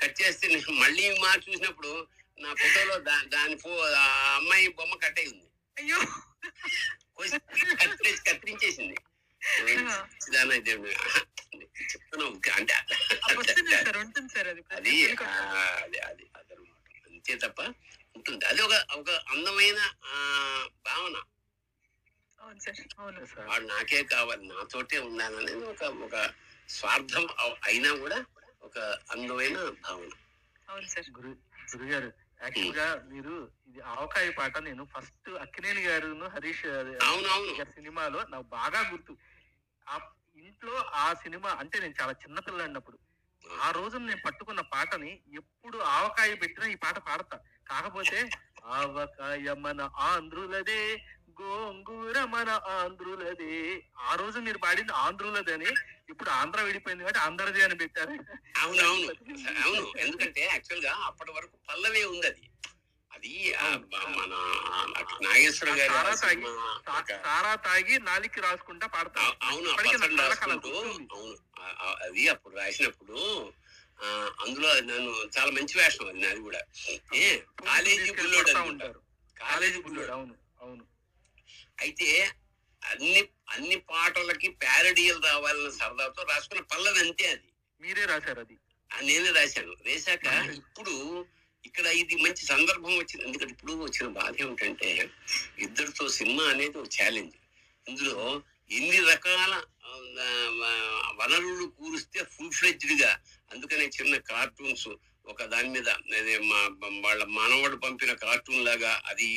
కట్ 0.00 0.16
చేస్తే 0.20 0.48
మళ్ళీ 0.82 1.04
మా 1.22 1.30
చూసినప్పుడు 1.44 1.92
నా 2.38 2.50
ఫోటోలో 2.60 2.96
దా 3.00 3.16
దాని 3.34 3.56
ఫో 3.56 3.72
అమ్మాయి 4.34 4.68
బొమ్మ 4.78 4.94
కట్ 5.02 5.18
అయి 5.18 5.28
ఉంది 5.28 5.48
అయ్యో. 5.76 5.98
కోసి 7.16 7.38
కత్తిరేసి 7.80 8.22
కత్తిరించేసింది. 8.26 8.96
దాని 10.32 10.54
ఇది, 10.58 10.72
ఆహా, 10.98 11.20
చెప్తున్నాం 11.84 12.32
అంటే 12.52 12.74
అది. 12.74 12.94
అది. 14.76 14.90
అది 16.00 16.24
అంతే 17.06 17.34
తప్ప 17.44 17.60
ఉంటుంది. 18.16 18.44
అది 18.50 18.60
ఒక 18.62 18.74
ఒక 18.98 19.10
అందమైన 19.28 19.78
భావన 20.86 21.16
అవును 21.16 21.20
సార్ 21.20 21.20
అవును 21.20 21.20
సార్ 21.20 22.33
వాడు 22.44 23.64
నాకే 23.68 24.00
కావాలి. 24.10 24.42
నాతోటే 24.50 24.96
ఉండాలనేది 25.06 25.64
ఒక 25.66 25.84
ఒక 26.06 26.16
స్వార్థం 26.68 27.24
అయినా 27.64 27.90
కూడా 28.02 28.18
ఒక 28.62 28.76
అందమైన 29.12 29.56
భావన. 29.84 30.10
అవును 30.68 30.86
సార్. 30.92 31.08
గురు 31.16 31.30
గురుగారు 31.72 32.10
యాక్చువల్గా 32.40 32.86
మీరు 33.10 33.34
ఇది 33.68 33.80
ఆవకాయ 33.92 34.28
పాట 34.38 34.54
నేను 34.66 34.82
ఫస్ట్ 34.92 35.30
అక్కినేని 35.44 35.82
గారును 35.86 36.26
హరీష్. 36.34 36.64
గారి 36.66 37.72
సినిమాలో 37.76 38.20
నాకు 38.32 38.46
బాగా 38.54 38.80
గుర్తు. 38.90 39.14
ఆ 39.86 39.96
ఇంట్లో 40.42 40.74
ఆ 40.96 41.06
సినిమా 41.22 41.50
అంటే 41.60 41.76
నేను 41.80 41.96
చాలా 42.00 42.14
చిన్న 42.22 42.38
పిల్లన్నప్పుడు 42.46 42.98
ఆ 43.60 43.68
రోజు 43.70 43.96
నేను 44.02 44.20
పట్టుకున్న 44.26 44.60
పాటని 44.72 45.10
ఎప్పుడు 45.40 45.78
ఆవకాయ 45.94 46.34
పెట్టినా 46.42 46.66
ఈ 46.68 46.78
పాట 46.84 46.98
పాడతా. 47.08 47.36
కాకపోతే 47.66 48.18
ఆవకాయ 48.76 49.54
మన 49.64 49.80
ఆంధ్రులదే 50.04 50.80
గోంగూర 51.40 52.24
మన 52.24 52.50
ఆంధ్రులదే. 52.72 53.82
ఆ 53.98 54.14
రోజు 54.14 54.38
మీరు 54.38 54.58
పాడింది 54.58 54.92
ఆంధ్రులదని. 54.92 55.70
ఇప్పుడు 56.08 56.30
ఆంధ్ర 56.30 56.60
విడిపోయింది 56.60 57.04
కాబట్టి 57.04 57.20
ఆంధ్రదే 57.20 57.62
అని 57.64 57.78
పెట్టారు. 57.78 58.14
అవునవును. 58.60 59.12
అవును. 59.64 59.92
ఎందుకంటే 59.98 60.40
యాక్చువల్గా 60.44 60.92
అప్పటి 61.04 61.32
వరకు 61.32 61.58
పల్లవే 61.68 62.04
ఉంది 62.04 62.26
అది 62.26 62.44
అది 63.10 63.32
మన 64.16 64.34
నాగేశ్వర 65.22 65.70
గారి 65.70 66.46
సారా 67.24 67.54
తాగి 67.56 67.98
నాలికి 67.98 68.40
రాసుకుంటా 68.40 68.86
పాడతారు 68.86 69.24
అవు- 69.24 69.36
అవును. 69.42 69.68
అవును. 71.12 71.36
అది 72.02 72.28
అప్పుడు 72.28 72.54
రాసినప్పుడు 72.56 73.18
అందులో 74.40 74.80
నన్ను 74.80 75.12
చాలా 75.38 75.50
మంచి 75.50 75.78
వేషం 75.78 76.06
అది 76.08 76.18
నాది 76.18 76.40
కూడా. 76.40 76.60
ఏ 77.14 77.38
కాలేజీ 77.66 78.10
బుల్లోడు. 78.12 78.50
ఉంటారు. 78.68 79.00
కాలేజీ 79.36 79.80
బుల్లోడు, 79.80 80.12
అవును 80.12 80.32
అవును. 80.32 80.43
అయితే 81.84 82.08
అన్ని 82.82 83.20
అన్ని 83.54 83.76
పాటలకి 83.90 84.48
ప్యారడీలు 84.62 85.20
రావాలన్న 85.26 85.70
సరదాతో 85.78 86.22
రాసుకున్న 86.30 86.62
పల్లవి 86.72 87.00
అంతే 87.04 87.26
అది. 87.34 87.48
మీరే 87.80 88.04
రాశారు 88.12 88.40
అది. 88.44 88.56
నేనే 88.90 89.30
రాశాను. 89.36 89.72
వేశాక 89.86 90.26
ఇప్పుడు 90.60 90.94
ఇక్కడ 91.64 91.86
ఇది 92.00 92.14
మంచి 92.24 92.42
సందర్భం 92.46 92.92
వచ్చింది. 92.98 93.22
ఎందుకంటే 93.26 93.52
ఇప్పుడు 93.56 93.72
వచ్చిన 93.84 94.06
బాధ 94.18 94.34
ఏమిటంటే 94.44 94.90
ఇద్దరితో 95.58 96.04
సినిమా 96.18 96.44
అనేది 96.50 96.76
ఒక 96.78 96.90
ఛాలెంజ్ 96.96 97.36
ఇందులో 97.86 98.18
ఎన్ని 98.70 98.98
రకాల 99.08 99.54
వనరులు 101.18 101.66
కూరిస్తే 101.78 102.20
ఫుల్ 102.34 102.54
ఫ్లెడ్జ్డ్గా 102.58 103.10
అందుకనే 103.50 103.86
చిన్న 103.96 104.14
కార్టూన్స్ 104.30 104.88
ఒక 105.26 105.42
దాని 105.52 105.68
మీద 105.74 105.88
వాళ్ళ 107.04 107.22
మానవుడు 107.36 107.76
పంపిన 107.84 108.12
కార్టూన్ 108.24 108.64
లాగా 108.68 108.92
అది 109.10 109.28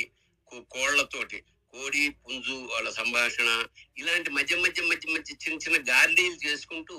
కోళ్ళతోటి 0.72 1.40
కోడి 1.74 2.10
పుంజు 2.22 2.56
వాళ్ళ 2.72 2.90
సంభాషణ 2.90 3.50
ఇలాంటి 3.98 4.30
మధ్య 4.30 4.56
మధ్య 4.56 4.82
మధ్య 4.82 5.14
మధ్య 5.14 5.36
చిన్న 5.36 5.58
చిన్న 5.58 5.78
గార్లీలు 5.92 6.48
చేసుకుంటూ 6.48 6.96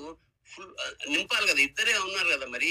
ఫుల్ 0.47 0.73
నింపాలి 1.09 1.47
కదా 1.47 1.61
ఇద్దరే 1.61 1.99
ఉన్నారు 1.99 2.29
కదా 2.29 2.47
మరి. 2.47 2.71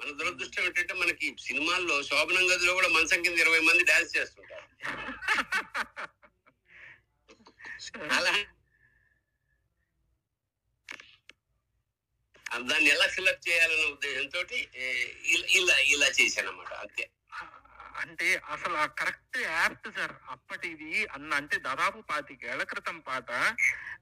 మన 0.00 0.10
దురదృష్టం 0.10 0.64
ఏంటంటే 0.64 0.94
మనకి 0.94 1.26
సినిమాల్లో 1.38 2.02
శోభనం 2.02 2.46
గదిలో 2.50 2.74
కూడా 2.74 2.88
మనసం 2.88 3.22
కింద 3.22 3.38
ఇరవై 3.38 3.60
మంది 3.60 3.84
డాన్స్ 3.84 4.16
చేస్తుంటారు. 4.16 4.66
అలా 8.18 8.32
దాన్ని 12.68 12.88
ఎలా 12.90 13.06
ఫిల్అప్ 13.06 13.48
చేయాలనే 13.48 13.84
ఉద్దేశంతో 13.92 14.40
ఇలా 15.58 15.76
ఇలా 15.94 16.08
చేశాను 16.20 16.52
అంతే. 16.76 17.04
అంటే 18.02 18.28
అసలు 18.54 18.74
ఆ 18.74 18.86
కరెక్ట్ 19.00 19.38
యాప్ట్ 19.42 19.88
సార్ 19.96 20.14
అప్పటిది 20.28 21.06
అన్న 21.14 21.30
అంటే 21.34 21.56
దాదాపు 21.58 21.98
పాతికేళ్ళ 22.10 22.62
క్రితం 22.62 22.96
పాట. 23.08 23.30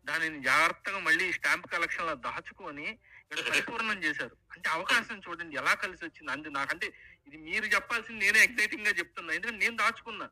దానిని 0.09 0.39
జాగ్రత్తగా 0.43 0.99
మళ్ళీ 0.99 1.27
స్టాంప్ 1.33 1.67
కలెక్షన్లో 1.73 2.15
దాచుకొని 2.27 2.87
ఇక్కడ 3.23 3.41
పరిపూర్ణం 3.49 3.99
చేశారు. 4.05 4.37
అంటే 4.53 4.69
అవకాశం 4.69 5.17
చూడండి 5.27 5.57
ఎలా 5.57 5.75
కలిసి 5.75 6.05
వచ్చింది. 6.05 6.31
అందు 6.33 6.49
నాకంటే 6.49 6.87
ఇది 7.27 7.39
మీరు 7.49 7.67
చెప్పాల్సింది 7.67 8.21
నేనే 8.25 8.43
ఎక్సైటింగ్గా 8.43 8.93
చెప్తున్నా. 9.01 9.33
ఎందుకంటే 9.35 9.61
నేను 9.65 9.77
దాచుకున్నా. 9.83 10.29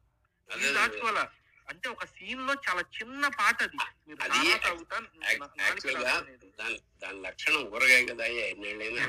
మీరు 0.51 0.73
దాచుకోవాలా? 0.75 1.25
అంటే 1.69 1.87
ఒక 1.89 2.05
సీన్లో 2.07 2.53
చాలా 2.67 2.83
చిన్న 2.97 3.29
పాట 3.39 3.59
అది 3.63 3.79
మీరు 4.07 4.19
తాగుతా 4.67 4.99
లక్షణం 7.25 7.63
ఊరగాయ 7.73 8.05
కదా 8.05 8.25
అయ్యా 8.25 8.45
ఎన్నేళ్ళైనా 8.47 9.05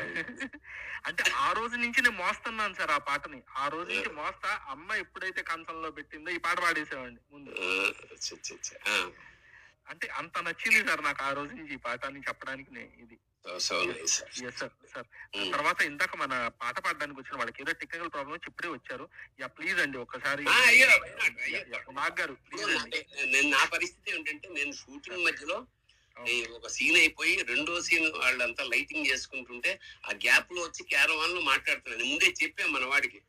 అంటే 1.07 1.23
ఆ 1.37 1.47
రోజు 1.51 1.75
నుంచి 1.75 1.99
నేను 2.01 2.17
మోస్తున్నాను 2.17 2.75
సార్ 2.75 2.91
ఆ 2.91 2.99
పాటని. 3.09 3.39
ఆ 3.55 3.65
రోజు 3.67 3.89
నుంచి 3.93 4.11
మోస్తా 4.11 4.51
అమ్మ 4.69 4.89
ఎప్పుడైతే 4.95 5.41
కంచంలో 5.41 5.91
పెట్టిందో 5.91 6.31
ఈ 6.31 6.37
పాట 6.37 6.57
పాడేసేవాడిని 6.59 7.21
ముందు. 7.31 7.51
అంటే 9.87 10.07
అంత 10.19 10.37
నచ్చింది 10.37 10.81
సార్ 10.87 11.01
నాకు 11.03 11.23
ఆ 11.23 11.31
రోజు 11.31 11.51
నుంచి 11.53 11.73
ఈ 11.73 11.81
పాట 11.87 12.05
అని 12.05 12.25
చెప్పడానికి 12.27 12.71
ఇది. 13.03 13.17
సార్. 14.49 15.05
తర్వాత 15.53 15.79
ఇందాక 15.81 16.15
మన 16.15 16.33
పాట 16.61 16.75
పాడడానికి 16.79 17.19
వచ్చిన 17.19 17.35
వాళ్ళకి 17.37 17.61
ఏదో 17.61 17.73
టెక్నికల్ 17.81 18.11
ప్రాబ్లమ్ 18.11 18.35
వచ్చి 18.35 18.49
ఇప్పుడే 18.51 18.69
వచ్చారు. 18.69 19.05
యా 19.41 19.47
ప్లీజ్ 19.47 19.79
అండి 19.79 19.97
ఒక్కసారి. 19.97 20.43
నాగ్ 21.99 22.17
గారు 22.19 22.35
నేను 23.33 23.49
నా 23.49 23.63
పరిస్థితి 23.75 24.11
ఏంటంటే 24.15 24.47
నేను 24.49 24.73
షూటింగ్ 24.73 25.25
మధ్యలో. 25.25 25.57
ఈ 26.25 26.45
ఒక 26.45 26.67
సీన్ 26.67 26.97
అయిపోయి 26.97 27.43
రెండో 27.43 27.81
సీన్ 27.81 28.07
వాళ్ళంతా 28.15 28.63
లైటింగ్ 28.63 29.07
చేసుకుంటుంటే 29.07 29.79
ఆ 30.05 30.11
గ్యాప్లో 30.25 30.61
వచ్చి 30.61 30.83
క్యారవాన్లో 30.83 31.41
మాట్లాడుతున్నాను 31.41 32.05
ముందే 32.05 32.33
చెప్పాం 32.43 32.71
మన 32.73 32.85
వాడికి. 32.85 33.21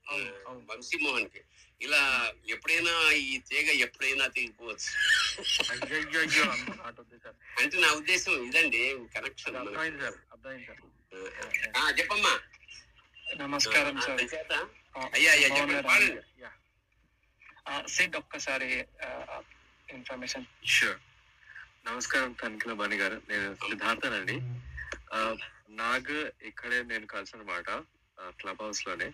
వంశీమోహన్కి 0.71 1.43
ఇలా 1.81 2.01
ఎప్పుడైనా 2.49 2.93
ఈ 3.13 3.39
తీగ 3.39 3.71
ఎప్పుడైనా 3.71 4.27
తెగిపోవచ్చు 4.27 4.91
అంటే 7.59 7.79
నా 7.79 7.93
ఉద్దేశం 7.93 8.45
ఇదండి 8.45 8.81
కనెక్షన్ 9.15 9.57
చెప్పమ్మా. 11.99 12.41
నమస్కారం 13.37 14.01
సార్. 14.01 14.21
అయ్యా 15.15 15.33
చెప్పండి 15.35 16.13
సిడ్ 17.89 18.17
ఒక్కసారి 18.17 18.71
ఇన్ఫర్మేషన్. 19.89 20.47
షూర్ 20.67 20.99
నమస్కారం 21.89 22.33
తనిఖీల 22.41 22.73
బని 22.81 22.97
గారు. 22.97 23.17
నేను 23.31 23.49
సిద్ధార్థనండి. 23.67 24.35
నాగ్ 25.81 26.11
ఇక్కడే 26.49 26.79
నేను 26.91 27.07
కలిసిన 27.13 27.41
మాట 27.53 27.69
క్లబ్ 28.41 28.63
హౌస్లోనే 28.63 29.09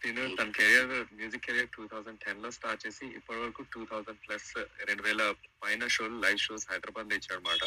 నేను 0.00 0.22
తన 0.36 0.50
career 0.58 0.92
music 1.18 1.44
career 1.46 1.72
two 1.76 1.82
thousand 1.92 2.20
టెన్లో 2.24 2.48
స్టార్ట్ 2.56 2.82
చేసి 2.86 3.04
ఇప్పటి 3.18 3.40
వరకు 3.40 3.62
టూ 3.72 3.80
థౌజండ్ 3.90 4.20
ప్లస్ 4.26 4.48
రెండు 4.88 5.02
వేల 5.02 5.22
పైన 5.64 5.86
షోలు 5.94 6.16
లైవ్ 6.24 6.40
షోస్ 6.46 6.68
హైదరాబాద్లో 6.70 7.16
ఇచ్చాడు 7.16 7.40
అనమాట 7.40 7.62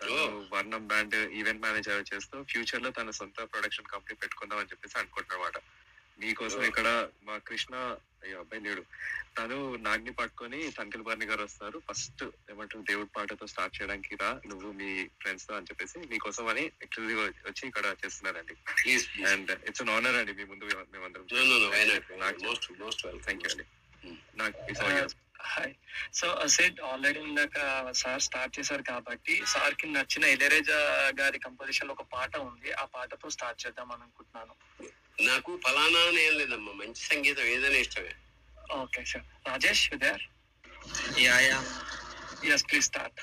తను 0.00 0.16
వర్ణం 0.54 0.84
బ్యాండ్ 0.92 1.16
ఈవెంట్ 1.40 1.64
మేనేజర్ 1.66 2.08
చేస్తూ 2.12 2.42
ఫ్యూచర్లో 2.52 2.90
తన 2.98 3.16
సొంత 3.20 3.48
ప్రొడక్షన్ 3.52 3.92
కంపెనీ 3.94 4.18
పెట్టుకుందాం 4.22 4.60
అని 4.62 4.72
చెప్పేసి 4.72 4.98
అనుకుంటున్నమాట. 4.98 5.58
మీకోసం 6.20 6.62
ఇక్కడ 6.70 6.88
మా 7.28 7.34
కృష్ణ 7.48 7.74
అయ్యో 8.24 8.38
అబ్బాయి 8.38 8.62
లేడు. 8.62 8.82
తను 9.36 9.56
నాగ్ని 9.86 10.12
పట్టుకొని 10.12 10.60
తంకిల్ 10.78 11.04
బర్ని 11.08 11.26
గారు 11.26 11.42
వస్తారు. 11.42 11.78
ఫస్ట్ 11.88 12.24
ఏమంటారు 12.52 12.82
దేవుడి 12.88 13.10
పాటతో 13.16 13.46
స్టార్ట్ 13.52 13.76
చేయడానికి 13.76 14.16
రా 14.22 14.30
నువ్వు 14.46 14.70
మీ 14.80 14.90
ఫ్రెండ్స్తో 15.22 15.54
అని 15.56 15.68
చెప్పేసి 15.70 15.98
మీకోసం 16.12 16.46
అని 16.52 16.64
ఎక్స్క్లూజివ్ 16.82 17.20
వచ్చి 17.48 17.62
ఇక్కడ 17.68 17.94
చేస్తున్నారండి. 18.02 18.56
అండ్ 19.32 19.52
ఇట్స్ 19.68 19.82
అన్ 19.84 19.92
ఆనర్ 19.96 20.18
అండి 20.22 20.32
మీ 20.40 20.46
ముందు 20.50 20.64
మేమందరం. 20.94 21.26
థ్యాంక్ 23.26 23.46
యూ 23.46 23.50
అండి. 23.52 23.66
నాకు 24.42 24.58
సో 26.18 26.26
సెడ్ 26.54 26.78
ఆల్రెడీ 26.80 27.20
ఇందాక 27.20 27.56
సార్ 28.00 28.22
స్టార్ట్ 28.26 28.56
చేశారు 28.58 28.82
కాబట్టి 28.82 29.34
సార్కి 29.52 29.86
నచ్చిన 29.86 30.24
ఇళయరాజా 30.34 30.78
గారి 31.20 31.38
కంపోజిషన్లో 31.38 31.92
ఒక 31.96 32.04
పాట 32.14 32.32
ఉంది. 32.50 32.72
ఆ 32.72 32.84
పాటతో 32.94 33.28
స్టార్ట్ 33.36 33.62
చేద్దాం 33.66 33.92
అని 33.92 34.02
అనుకుంటున్నాను. 34.06 34.54
నాకు 35.18 35.60
ఫలానా 35.64 36.08
అని 36.08 36.20
ఏం 36.22 36.34
లేదమ్మా. 36.38 36.72
మంచి 36.72 37.02
సంగీతం 37.02 37.42
ఏదైనా 37.44 37.76
ఇష్టమే. 37.76 38.12
Okay 38.78 39.04
sir 39.04 39.24
Rajesh 39.46 39.94
there 39.94 40.24
ya 41.18 41.40
ya. 41.40 41.58
Yes 42.54 42.64
please 42.64 42.84
start 42.84 43.20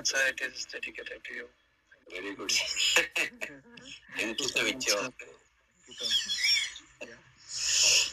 is 0.00 0.66
dedicated 0.72 1.22
to 1.24 1.32
you 1.38 1.46
very 2.06 2.30
good 2.38 2.54
ఎంత 4.22 4.40
ఇచ్చావు 4.66 5.08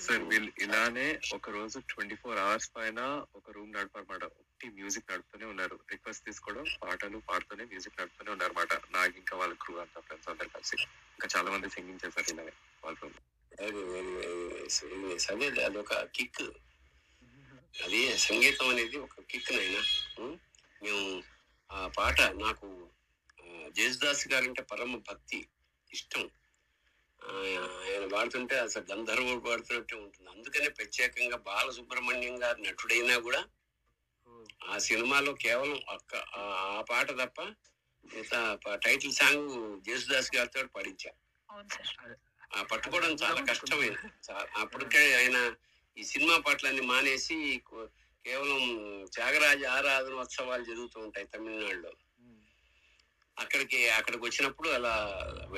సార్ 0.03 0.23
వీళ్ళు 0.29 0.51
ఇలానే 0.63 1.05
ఒక 1.35 1.49
రోజు 1.49 1.77
ట్వంటీ 1.91 2.15
ఫోర్ 2.21 2.39
అవర్స్ 2.43 2.67
పైన 2.75 2.99
ఒక 3.37 3.47
రూమ్ 3.55 3.71
నడపనమాట 3.75 4.23
ఒకటి 4.31 4.67
మ్యూజిక్ 4.77 5.09
నడుపుతూనే 5.11 5.45
ఉన్నారు. 5.45 5.75
రిక్వెస్ట్ 5.91 6.25
తీసుకోవడం 6.27 6.65
పాటలు 6.83 7.17
పాడుతూనే 7.29 7.63
మ్యూజిక్ 7.71 7.99
నడుపుతూనే 7.99 8.31
ఉన్నారు 8.35 8.53
అనమాట 8.53 8.73
నాకు 8.95 9.15
ఇంకా 9.21 9.33
వాళ్ళ 9.41 9.53
క్రూ 9.63 9.73
అంతా 9.83 10.01
ఫ్రెండ్స్ 10.07 10.29
అందరు 10.33 10.49
కలిసి. 10.55 10.77
ఇంకా 11.15 11.27
చాలా 11.35 11.49
మంది 11.53 11.73
సింగింగ్ 11.75 12.03
చేశారు 12.05 12.29
ఇలానే 12.33 12.53
వాళ్ళ 12.83 12.95
అదే 15.33 15.47
అదొక 15.67 15.93
కిక్ 16.15 16.43
అది 17.83 17.99
సంగీతం 18.27 18.67
అనేది 18.69 18.97
ఒక 19.05 19.21
కిక్ 19.31 19.51
నైనా? 19.53 19.81
మేము 20.81 21.01
ఆ 21.71 21.87
పాట 21.87 22.21
నాకు 22.21 22.67
జేసుదాస్ 23.69 24.27
గారంటే 24.27 24.61
పరమ 24.63 24.97
భక్తి 24.97 25.47
ఇష్టం. 25.93 26.29
ఆయన 27.83 28.07
పాడుతుంటే 28.13 28.59
అసలు 28.59 28.85
గంధర్వుడు 28.91 29.39
పాడుతున్నట్టే 29.39 29.95
ఉంటుంది. 29.95 30.29
అందుకనే 30.29 30.69
ప్రత్యేకంగా 30.69 31.37
బాలసుబ్రహ్మణ్యం 31.37 32.43
గారు 32.43 32.61
నటుడైనా 32.61 33.17
కూడా 33.19 33.41
ఆ 34.63 34.77
సినిమాలో 34.77 35.33
కేవలం 35.33 35.79
ఒక్క 35.93 36.15
ఆ- 36.15 36.77
ఆ 36.77 36.81
పాట 36.81 37.11
తప్ప 37.11 37.39
టైటిల్ 38.85 39.11
సాంగ్ 39.11 39.49
జేసుదాస్ 39.81 40.35
గారితో 40.35 40.67
పాడించా. 40.67 41.11
అవును 41.51 41.67
సార్. 41.69 42.15
ఆ 42.57 42.63
పట్టుకోవడం 42.63 43.11
చాలా 43.11 43.45
కష్టమైన 43.45 43.95
అప్పటికే 44.55 45.15
ఆయన 45.15 45.55
ఈ 45.97 46.03
సినిమా 46.03 46.37
పట్లన్నీ 46.37 46.81
మానేసి 46.81 47.61
కేవలం 48.27 48.61
త్యాగరాజ 49.13 49.61
ఆరాధనోత్సవాలు 49.73 50.63
జరుగుతూ 50.65 50.97
ఉంటాయి 51.05 51.27
తమిళనాడులో. 51.33 51.91
అక్కడికి 53.37 53.79
అక్కడికి 53.91 54.23
వచ్చినప్పుడు 54.25 54.69
అలా 54.73 54.93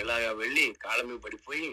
ఇలాగా 0.01 0.31
వెళ్ళి 0.39 0.65
కాళ్ళ 0.81 1.01
మీద 1.03 1.19
పడిపోయి 1.23 1.69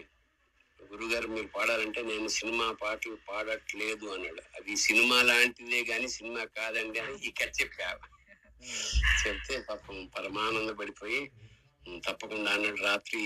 గురుగారు 0.81 1.29
మీరు 1.29 1.49
పాడాలంటే 1.55 2.01
నేను 2.09 2.29
సినిమా 2.37 2.67
పాటలు 2.81 3.17
పాడట్లేదు 3.29 4.07
అన్నాడు. 4.15 4.43
అది 4.57 4.73
సినిమా 4.85 5.17
లాంటిదే 5.23 5.81
గాని 5.89 6.09
సినిమా 6.17 6.43
కాదండి 6.57 6.99
అని 7.01 7.17
ఇక్కడ 7.31 7.49
చెప్పా 7.59 7.89
చెప్తే 9.23 9.57
పాపం 9.69 9.97
పరమానంద 10.15 10.71
పడిపోయి 10.79 11.21
"ఉమ్, 11.87 12.01
తప్పకుండా 12.07 12.51
అన్నాడు 12.57 12.81
రాత్రి 12.83 13.23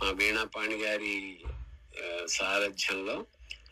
మా 0.00 0.10
వీణాపాణి 0.18 0.76
గారి 0.82 1.14
సారథ్యంలో 2.28 3.16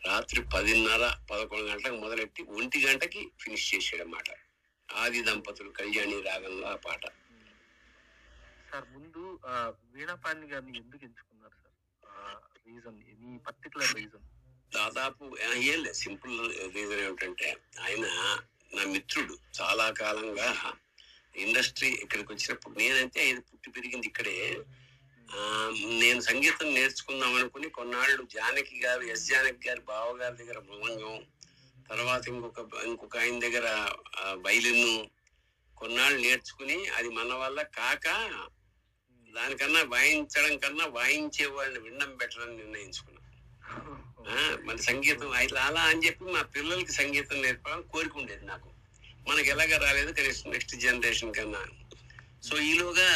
రాత్రి 0.05 0.39
పదిన్నర 0.53 1.03
పదకొండు 1.29 1.65
గంటలకు 1.69 1.97
మొదలెట్టి 2.03 2.41
ఒంటి 2.55 2.79
గంటకి 2.85 3.21
ఫినిష్ 3.41 3.67
చేసాడు 3.71 4.03
అన్నమాట 4.03 4.29
ఆది 4.89 5.21
దంపతులు 5.27 5.69
కళ్యాణి 5.77 6.17
రాగంలో 6.27 6.65
ఆ 6.67 6.77
పాట. 6.85 7.03
సార్ 8.69 8.85
ముందు 8.93 9.21
వీణాపాణి 9.93 10.47
గారిని 10.51 10.73
ఎందుకు 10.81 11.03
ఎంచుకున్నారు 11.07 11.57
sir? 11.57 11.75
Reason 12.67 12.99
any 13.13 13.31
particular 13.47 13.93
reason 13.97 14.25
దాదాపు 14.71 15.25
ఏం 15.43 15.79
లేదు 15.83 15.97
సింపుల్ 15.99 16.37
రీజన్ 16.75 17.01
ఏమిటంటే 17.05 17.47
ఆయన 17.83 18.05
నా 18.75 18.83
మిత్రుడు. 18.93 19.35
చాలా 19.59 19.85
కాలంగా 20.01 20.47
ఇండస్ట్రీ 21.35 21.89
ఇక్కడికి 22.03 22.29
వచ్చినప్పుడు 22.33 22.73
నేనంటే 22.79 23.19
ఆయన 23.25 23.39
పుట్టి 23.49 23.69
పెరిగింది 23.75 24.07
ఇక్కడే. 24.11 24.35
నేను 26.01 26.21
సంగీతం 26.21 26.73
నేర్చుకుందాం 26.73 27.35
అనుకుని 27.35 27.69
కొన్నాళ్ళు 27.69 28.23
జానకి 28.23 28.75
గారు 28.79 29.03
ఎస్ 29.03 29.27
జానకి 29.27 29.67
గారి 29.67 29.79
బావగారి 29.79 30.35
దగ్గర 30.35 30.59
భవంగం 30.59 31.15
తర్వాత 31.89 32.27
ఇంకొక 32.27 32.59
ఇంకొక 32.85 33.17
ఆయన 33.17 33.39
దగ్గర 33.39 33.67
వైలిన్ 34.45 35.07
కొన్నాళ్ళు 35.77 36.19
నేర్చుకుని 36.21 36.77
అది 36.87 37.09
మన 37.09 37.33
వల్ల 37.33 37.61
కాక 37.61 38.07
దానికన్నా 39.33 39.81
వాయించడం 39.83 40.57
కన్నా 40.57 40.85
వాయించే 40.85 41.45
వాళ్ళని 41.45 41.79
వినడం 41.79 42.11
బెటర్ 42.15 42.41
అని 42.41 42.57
నిర్ణయించుకున్నా. 42.57 43.21
మన 44.65 44.75
సంగీతం 44.75 45.33
ఇట్లా 45.43 45.61
అలా 45.61 45.81
అని 45.81 46.05
చెప్పి 46.05 46.23
మా 46.25 46.41
పిల్లలకి 46.41 46.91
సంగీతం 46.91 47.41
నేర్పాలని 47.41 47.83
కోరిక 47.83 48.17
ఉండేది 48.17 48.45
నాకు. 48.45 48.69
మనకి 49.27 49.49
ఎలాగ 49.49 49.77
రాలేదు 49.77 50.11
కనీసం 50.11 50.51
నెక్స్ట్ 50.51 50.75
జనరేషన్ 50.75 51.33
కన్నా. 51.33 51.61
సో 52.45 52.55
ఈలోగా 52.69 53.09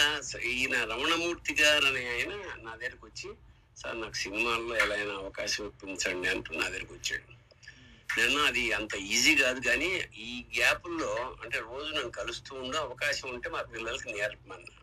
ఈయన 0.52 0.76
రమణమూర్తి 0.92 1.54
గారు 1.54 1.86
అనే 1.86 2.04
ఆయన 2.14 2.32
నా 2.66 2.72
దగ్గరకు 2.76 3.06
వచ్చి 3.06 3.30
సార్ 3.78 3.98
నాకు 4.02 4.18
సినిమాల్లో 4.18 4.74
ఎలా 4.76 4.96
అయినా 4.96 5.14
అవకాశం 5.16 5.66
ఇప్పించండి 5.66 6.28
అంటూ 6.28 6.50
నా 6.54 6.66
దగ్గరకు 6.66 6.94
వచ్చాడు. 6.94 7.28
నేను 8.18 8.40
అది 8.46 8.64
అంత 8.74 8.94
ఈజీ 9.10 9.34
కాదు 9.36 9.60
కానీ 9.60 9.90
ఈ 10.26 10.32
గ్యాపుల్లో 10.56 11.12
అంటే 11.44 11.58
రోజు 11.68 11.90
నన్ను 11.90 12.12
కలుస్తూ 12.12 12.52
ఉండే 12.56 12.78
అవకాశం 12.78 13.28
ఉంటే 13.34 13.50
మా 13.50 13.62
పిల్లలకి 13.74 14.08
నేర్పమన్నా. 14.14 14.76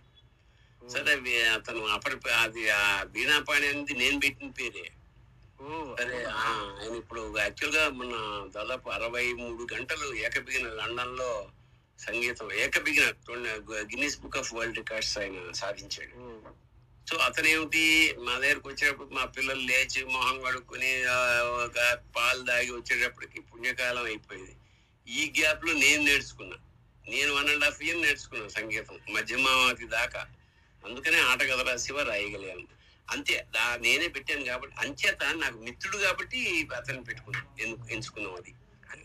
సరే 0.91 1.13
అతను 1.57 1.83
అప్పటి 1.89 2.17
అది 2.39 2.63
ఆ 2.77 2.83
బీనాపాణి 3.15 3.67
అనేది 3.69 3.95
నేను 4.03 4.19
పెట్టిన 4.21 4.51
పేరే. 4.51 4.87
సరే 5.99 6.17
ఆయన 6.41 6.95
ఇప్పుడు 6.97 7.23
యాక్చువల్గా 7.39 7.85
మన 7.99 8.15
దాదాపు 8.57 8.89
అరవై 8.91 9.27
మూడు 9.35 9.63
గంటలు 9.75 10.09
ఏకబిగిన 10.25 10.69
లండన్లో 10.81 11.31
సంగీతం 12.01 12.53
ఏకబిగిన 12.53 13.13
Guinness 13.81 14.21
book 14.21 14.37
of 14.37 14.55
world 14.55 14.77
records 14.77 15.19
ఆయన 15.19 15.53
సాధించాడు. 15.53 16.11
సో 17.11 17.17
అతను 17.17 17.47
ఏమిటి 17.47 18.15
మా 18.19 18.39
దగ్గరకు 18.39 18.69
వచ్చేటప్పుడు 18.69 19.09
మా 19.09 19.25
పిల్లలు 19.25 19.61
లేచి 19.61 20.05
మొహం 20.05 20.43
కడుక్కొని 20.43 21.05
పాలు 22.17 22.43
దాగి 22.43 22.71
వచ్చేటప్పటికి 22.71 23.41
పుణ్యకాలం 23.41 24.05
అయిపోయింది. 24.05 24.57
ఈ 25.09 25.33
గ్యాప్లో 25.41 25.73
నేను 25.73 26.05
నేర్చుకున్నా. 26.05 26.57
నేను 27.09 27.35
వన్ 27.35 27.49
అండ్ 27.49 27.65
హాఫ్ 27.65 27.83
ఇయర్ 27.83 28.03
నేర్చుకున్నాను 28.03 28.49
సంగీతం 28.49 29.15
మధ్యమావతి 29.15 29.87
దాకా. 29.87 30.27
అందుకనే 30.85 31.21
ఆట 31.21 31.43
కథ 31.43 31.77
శివ 31.77 32.03
రాయగలిగాను. 32.03 32.69
అంతే 33.11 33.47
దా- 33.55 33.83
నేనే 33.83 34.09
పెట్టాను 34.09 34.45
కాబట్టి 34.45 34.77
అంచేత 34.79 35.35
నాకు 35.37 35.59
మిత్రుడు 35.59 35.97
కాబట్టి 35.97 36.69
అతన్ని 36.77 37.05
పెట్టుకున్నాను 37.05 37.93
ఎంచుకున్నాం 37.93 38.35
అది. 38.35 38.55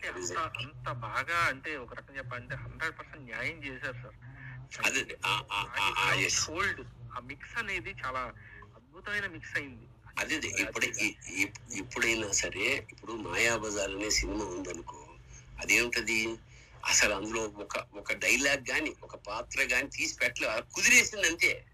అంటే 0.08 0.34
అంత 0.34 0.38
అంత 0.58 0.92
బాగా 0.92 1.36
అంటే 1.36 1.76
ఒక 1.76 1.94
రకం 1.94 2.16
చెప్పాలంటే 2.16 2.54
హండ్రెడ్ 2.54 2.98
పర్సెంట్ 2.98 3.24
న్యాయం 3.24 3.64
చేశారు 3.64 3.92
సార్. 3.92 4.14
హోల్డ్ 6.50 6.80
ఆ 7.16 7.20
మిక్స్ 7.20 7.58
అనేది 7.58 7.94
చాలా 8.04 8.32
అద్భుతమైన 8.74 9.26
మిక్స్ 9.26 9.56
అయింది. 9.56 9.86
అదే. 10.18 10.34
ఇప్పుడు 10.60 10.86
ఇప్పుడైనా 11.74 12.32
సరే 12.32 12.86
ఇప్పుడు 12.90 13.12
మాయాబజార్ 13.12 13.90
అనే 13.90 14.10
సినిమా 14.10 14.44
ఉందనుకో 14.44 15.08
అదేమిటది 15.60 16.36
అసలు 16.86 17.14
అందులో 17.14 17.42
ఒక 17.42 17.86
ఒక 17.94 18.12
డైలాగ్ 18.12 18.70
గాని 18.70 18.94
ఒక 19.02 19.16
పాత్ర 19.16 19.62
గాని 19.62 19.90
తీసి 19.90 20.18
పెట్టలే. 20.18 20.62
కుదిరేసింది 20.74 21.26
అంతే. 21.26 21.64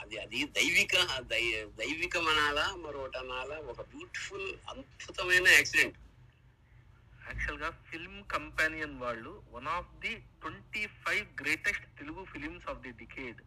అది 0.00 0.18
అది 0.18 0.44
దైవిక 0.44 1.18
దై- 1.20 1.66
దైవికం 1.76 2.28
అనాలా 2.28 2.76
మరొకటి 2.76 3.18
అనాలా 3.18 3.56
ఒక 3.56 3.80
బ్యూటిఫుల్ 3.80 4.54
అద్భుతమైన 4.68 5.48
యాక్సిడెంట్ 5.48 5.98
యాక్చువల్గా 7.40 7.70
ఫిల్మ్ 7.90 8.24
కంపానియన్ 8.24 9.00
వాళ్ళు 9.00 9.42
one 9.52 9.68
of 9.68 9.86
the 9.98 10.14
twenty 10.40 10.86
five 10.86 11.26
greatest 11.40 11.84
Telugu 11.98 12.24
films 12.24 12.68
of 12.68 12.78
the 12.78 12.90
decade 12.90 13.40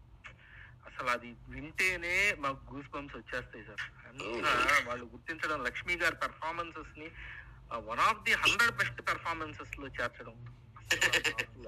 అసలు 0.88 1.08
అది 1.08 1.34
వింటేనే 1.50 2.36
మాకు 2.40 2.74
గూస్ 2.74 2.88
బంప్స్ 2.88 3.18
వచ్చేస్తాయి 3.18 3.66
సార్. 3.66 3.84
అంతా 4.08 4.82
వాళ్ళు 4.86 5.06
గుర్తించడం 5.06 5.64
లక్ష్మి 5.64 5.96
గారి 5.96 6.16
పెర్ఫార్మెన్సెస్ని 6.16 7.08
one 7.74 8.00
of 8.00 8.24
the 8.24 8.34
hundred 8.34 8.76
best 8.76 9.02
పెర్ఫార్మెన్సెస్లో 9.02 9.88
చేర్చడం. 9.88 10.36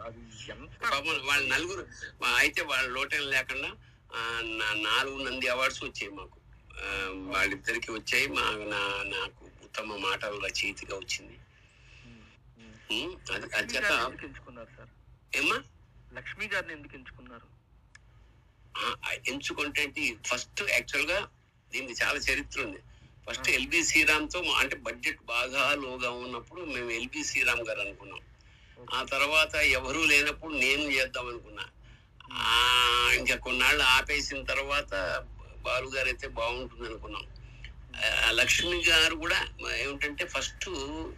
అది 0.03 0.21
ఎంత 0.49 0.85
వాళ్ళ 1.25 1.53
నలుగురు 1.53 1.87
అయితే 2.35 2.61
వాళ్ళ 2.61 2.89
లోటం 2.89 3.21
లేకుండా 3.29 3.69
నా- 4.41 4.83
నాలుగు 4.83 5.29
నంది 5.29 5.47
అవార్డ్స్ 5.47 5.83
వచ్చాయి 5.83 6.09
మాకు. 6.09 6.37
వాళ్ళిద్దరికి 7.31 7.91
వచ్చాయి 7.91 8.27
మా 8.27 8.45
నా 8.65 8.81
నాకు 9.17 9.45
ఉత్తమ 9.63 9.95
మాటల 9.97 10.39
రచయితగా 10.45 10.95
వచ్చింది. 10.97 11.37
ఉమ్, 12.89 13.13
అది 13.33 13.45
అది 13.51 13.67
లక్ష్మి 13.67 13.73
చేత 13.73 13.83
గారిని 13.85 14.05
ఎందుకు 14.07 14.25
ఎంచుకున్నారు 14.27 14.71
సార్? 14.77 14.91
ఏమ్మా? 15.33 15.57
లక్ష్మి 16.11 16.45
గారిని 16.47 16.73
ఎందుకు 16.73 16.95
ఎంచుకున్నారు? 16.95 17.47
ఎంచుకుంటే 19.29 19.83
ఫస్ట్ 20.29 20.61
యాక్చువల్గా 20.71 21.17
దీనికి 21.71 21.95
చాలా 22.01 22.19
చరిత్ర 22.27 22.59
ఉంది. 22.61 22.81
ఫస్ట్ 23.27 23.47
ఎల్బి 23.49 23.79
శ్రీరామ్తో 23.83 24.39
అంటే 24.61 24.75
బడ్జెట్ 24.85 25.21
బాగా 25.25 25.61
లోగా 25.83 26.09
ఉన్నప్పుడు 26.23 26.61
మేము 26.73 26.89
ఎల్బి 26.91 27.21
శ్రీరామ్ 27.23 27.63
గారు 27.67 27.81
అనుకున్నాం. 27.81 28.21
ఆ 28.93 28.99
తర్వాత 29.05 29.53
ఎవరూ 29.77 30.01
లేనప్పుడు 30.05 30.53
నేను 30.55 30.83
చేద్దాం 30.91 31.27
అనుకున్నా. 31.27 31.65
ఇంకా 33.19 33.35
కొన్నాళ్ళు 33.37 33.83
ఆపేసిన 33.95 34.39
తర్వాత 34.43 34.91
బాలు 35.65 35.87
గారు 35.87 36.07
అయితే 36.07 36.27
బాగుంటుంది 36.39 36.85
అనుకున్నాం. 36.89 37.25
లక్ష్మి 38.29 38.83
గారు 38.89 39.15
కూడా 39.15 39.47
ఏమిటంటే 39.75 40.25
ఫస్ట్ 40.25 40.69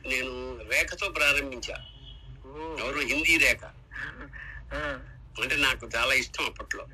నేను 0.05 0.59
రేఖతో 0.71 1.09
ప్రారంభించా. 1.09 1.85
ఎవరు? 2.79 2.99
హిందీ 2.99 3.37
రేఖ. 3.37 3.63
అంటే 5.41 5.55
నాకు 5.55 5.89
చాలా 5.95 6.13
ఇష్టం 6.13 6.45
అప్పట్లో. 6.45 6.87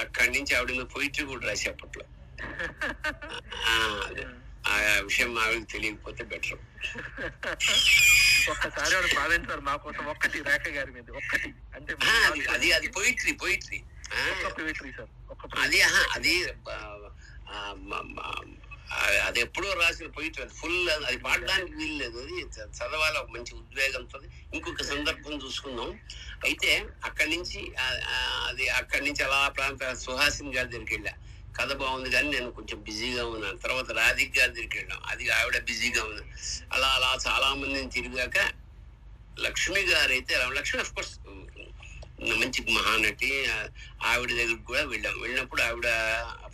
అక్కడి 0.00 0.30
నుంచి 0.30 0.54
ఆవిడ 0.54 0.72
మీద 0.72 0.84
పొయిటరీ 0.84 1.24
కూడా 1.24 1.48
రాసి 1.48 1.68
అప్పట్లో. 1.68 2.04
ఆ, 4.66 5.00
విషయం 5.00 5.38
ఆవిడకి 5.38 5.64
తెలియకపోతే 5.64 6.24
బెటర్. 6.24 6.58
ఒక్కసారి 8.50 8.96
ఆవిడ 8.96 9.48
సార్ 9.48 9.60
మా 9.60 9.76
కోసం 9.76 10.06
ఒక్కటి 10.06 10.42
రేఖ 10.42 10.68
గారి 10.68 10.90
మీద 10.90 11.10
ఒక్కటి. 11.10 11.54
అంటే 11.74 11.96
అది 12.50 12.72
అది 12.72 12.88
పోయిట్రీ 12.88 13.32
పోయిట్రీ 13.32 13.82
సార్ 14.42 15.58
అది 15.58 15.82
అది 16.12 16.44
అది 19.26 19.40
ఎప్పుడో 19.40 19.72
రాసిన 19.72 20.06
పోయిట్ 20.06 20.40
అది 20.40 20.52
ఫుల్ 20.54 20.90
అది 20.90 21.16
పాడడానికి 21.16 21.72
వీలు 21.72 21.96
లేదు. 22.02 22.18
అది 22.18 22.40
చదవాలి 22.78 23.18
ఒక 23.18 23.30
మంచి 23.30 23.52
ఉద్వేగంతో. 23.54 24.18
ఇంకొక 24.54 24.82
సందర్భం 24.82 25.34
చూసుకుందాం. 25.44 26.00
అయితే 26.44 26.86
అక్కడి 27.04 27.36
నుంచి 27.36 27.60
అది 28.48 28.68
అక్కడి 28.68 29.04
నుంచి 29.04 29.22
అలా 29.24 29.48
ప్రాంత 29.48 29.94
సుహాసిని 29.94 30.56
గారి 30.56 30.68
దగ్గరికి 30.68 30.94
వెళ్ళా. 30.94 31.14
కథ 31.60 31.72
బాగుంది 31.72 32.10
కానీ 32.10 32.28
నేను 32.28 32.50
కొంచెం 32.50 32.78
బిజీగా 32.82 33.26
ఉన్నాను. 33.26 33.58
తర్వాత 33.58 33.90
రాధిక్ 33.90 34.38
గారి 34.38 34.50
దగ్గరికి 34.50 34.78
వెళ్ళాం. 34.78 35.02
అది 35.10 35.30
ఆవిడ 35.30 35.58
బిజీగా 35.62 36.04
ఉంది. 36.04 36.24
అలా 36.72 36.88
అలా 36.88 37.18
చాలా 37.26 37.54
మందిని 37.54 37.90
తిరిగాక 37.90 38.38
లక్ష్మి 39.38 39.80
గారు 39.80 40.12
అయితే 40.12 40.34
లక్ష్మి 40.36 40.80
అఫ్ 40.80 40.94
కోర్స్ 40.94 41.18
మంచి 42.40 42.60
మహానటి. 42.72 43.46
ఆవిడ 44.02 44.28
దగ్గరికి 44.28 44.64
కూడా 44.64 44.82
వెళ్ళాం. 44.84 45.20
వెళ్ళినప్పుడు 45.20 45.62
ఆవిడ 45.62 45.88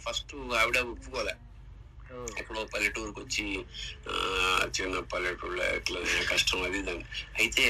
ఫస్ట్ 0.05 0.35
ఆవిడ 0.35 0.79
ఒప్పుకోలే. 0.79 1.35
ఎక్కడో 2.41 2.63
పల్లెటూరుకు 2.73 3.21
వచ్చి 3.21 3.45
ఆ, 4.09 4.13
చిన్న 4.75 5.01
పల్లెటూరులో 5.13 5.65
ఎట్లా 5.77 6.01
కష్టం 6.31 6.63
అది 6.63 6.79
ఇది 6.79 6.91
అని. 6.91 7.05
అయితే 7.39 7.67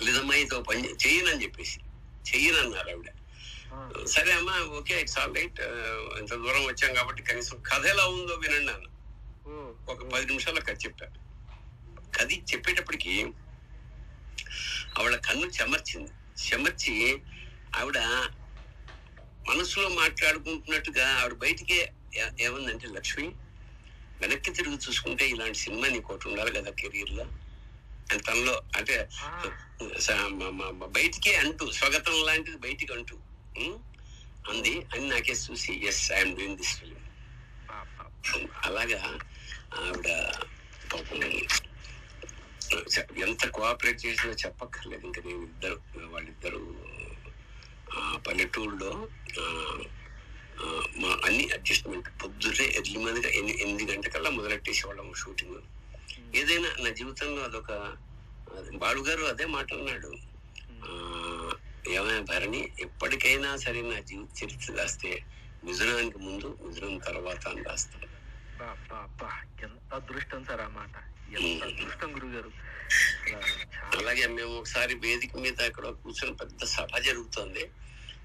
లిదమ్మాయితో 0.00 0.56
పని 0.62 0.82
చెయ్యనని 1.02 1.42
చెప్పేసి 1.42 1.78
చెయ్యనన్నారు 2.24 2.90
ఆవిడ. 2.92 3.08
సరే 4.06 4.30
అమ్మా 4.32 4.54
ఓకే 4.78 4.94
ఇట్స్ 5.00 5.18
ఆల్ 5.18 5.34
రైట్ 5.36 5.60
ఇంత 6.18 6.32
దూరం 6.42 6.62
వచ్చాం 6.66 6.92
కాబట్టి 6.94 7.22
కనీసం 7.22 7.56
కథ 7.68 7.84
ఎలా 7.86 8.04
ఉందో 8.14 8.34
వినండి 8.36 8.72
అన్న 8.72 8.86
ఒక 9.88 10.00
పది 10.12 10.24
నిమిషాల్లో 10.26 10.62
కథ 10.62 10.76
చెప్పా. 10.84 11.06
కథ 12.14 12.28
చెప్పేటప్పటికి 12.50 13.14
ఆవిడ 14.98 15.14
కన్ను 15.26 15.46
చెమర్చింది. 15.56 16.10
చెమర్చి 16.42 16.94
ఆవిడ 17.74 17.98
మనసులో 19.46 19.88
మాట్లాడుకుంటున్నట్టుగా 19.96 21.06
ఆవిడ 21.20 21.34
బయటికే 21.42 21.78
ఏమందంటే 22.38 22.88
లక్ష్మి 22.88 23.26
వెనక్కి 24.20 24.50
తిరిగి 24.50 24.78
చూసుకుంటే 24.84 25.24
ఇలాంటి 25.28 25.58
సినిమా 25.58 25.88
నీకు 25.88 26.08
ఒకటి 26.12 26.28
ఉండాలి 26.28 26.50
కదా 26.50 26.70
కెరీర్లో 26.72 27.24
అని 28.10 28.22
తనలో 28.22 28.54
అంటే 28.76 28.96
బయటికే 30.96 31.32
అంటూ 31.36 31.64
స్వాగతం 31.72 32.16
లాంటిది 32.22 32.58
బయటికి 32.58 32.92
అంటూ? 32.92 33.16
అంది 34.50 34.74
అని 34.92 35.04
నాకే 35.08 35.34
చూసి 35.40 35.72
yes 35.86 36.02
I'm 36.12 36.34
doing 36.36 36.56
this 36.56 36.74
film 36.78 36.96
అలాగా 38.62 39.00
ఆవిడ 39.78 40.08
ఎంత 43.22 43.42
కోఆపరేట్ 43.48 44.00
చేసినా 44.04 44.34
చెప్పక్కర్లేదు. 44.42 45.04
ఇంకా 45.06 45.20
నేను 45.24 45.42
ఇద్దరు 45.44 45.78
వాళ్ళిద్దరు 46.06 46.60
ఆ, 47.92 48.00
మా 51.02 51.10
అన్ని 51.26 51.44
అడ్జస్ట్మెంట్ 51.56 52.08
పొద్దున్నే 52.22 52.66
ఎర్లీ 52.78 52.98
మందిగా 53.04 53.28
ఎన్ని 53.38 53.52
ఎనిమిది 53.62 53.84
గంటకల్లా 53.92 54.30
మొదలెట్టేసేవాళ్ళం 54.30 55.08
షూటింగ్. 55.22 55.60
ఏదైనా 56.40 56.70
నా 56.84 56.90
జీవితంలో 56.98 57.40
అదొక 57.48 57.70
అది 58.58 58.78
బాలు 58.82 59.02
గారు 59.08 59.24
అదే 59.32 59.44
మాట 59.56 59.68
అన్నాడు 59.74 60.10
ఏమైనా 61.96 62.22
భరణి 62.30 62.60
ఎప్పటికైనా 62.80 63.50
సరే 63.64 63.80
నా 63.82 63.98
జీవిత 64.10 64.30
చరిత్ర 64.40 64.74
రాస్తే 64.78 65.10
మిథునానికి 65.64 66.18
ముందు 66.18 66.48
మిథునం 66.64 66.98
తర్వాత 67.08 67.42
అని 67.48 67.62
రాస్తాను. 67.62 68.06
ఎంత 69.66 69.92
అదృష్టం 69.94 70.40
సార్ 70.48 70.62
ఆ 70.66 70.68
మాట. 70.78 70.94
ఎంత 71.38 71.62
అదృష్టం 71.64 72.10
గురువు 72.16 72.32
గారు 72.36 72.50
అలాగే 73.98 74.24
మేము 74.36 74.52
ఒకసారి 74.60 74.94
వేదిక 75.04 75.32
మీద 75.44 75.60
అక్కడ 75.62 75.86
కూర్చొని 76.02 76.34
పెద్ద 76.42 76.64
సభ 76.76 76.92
జరుగుతుంది. 77.08 77.64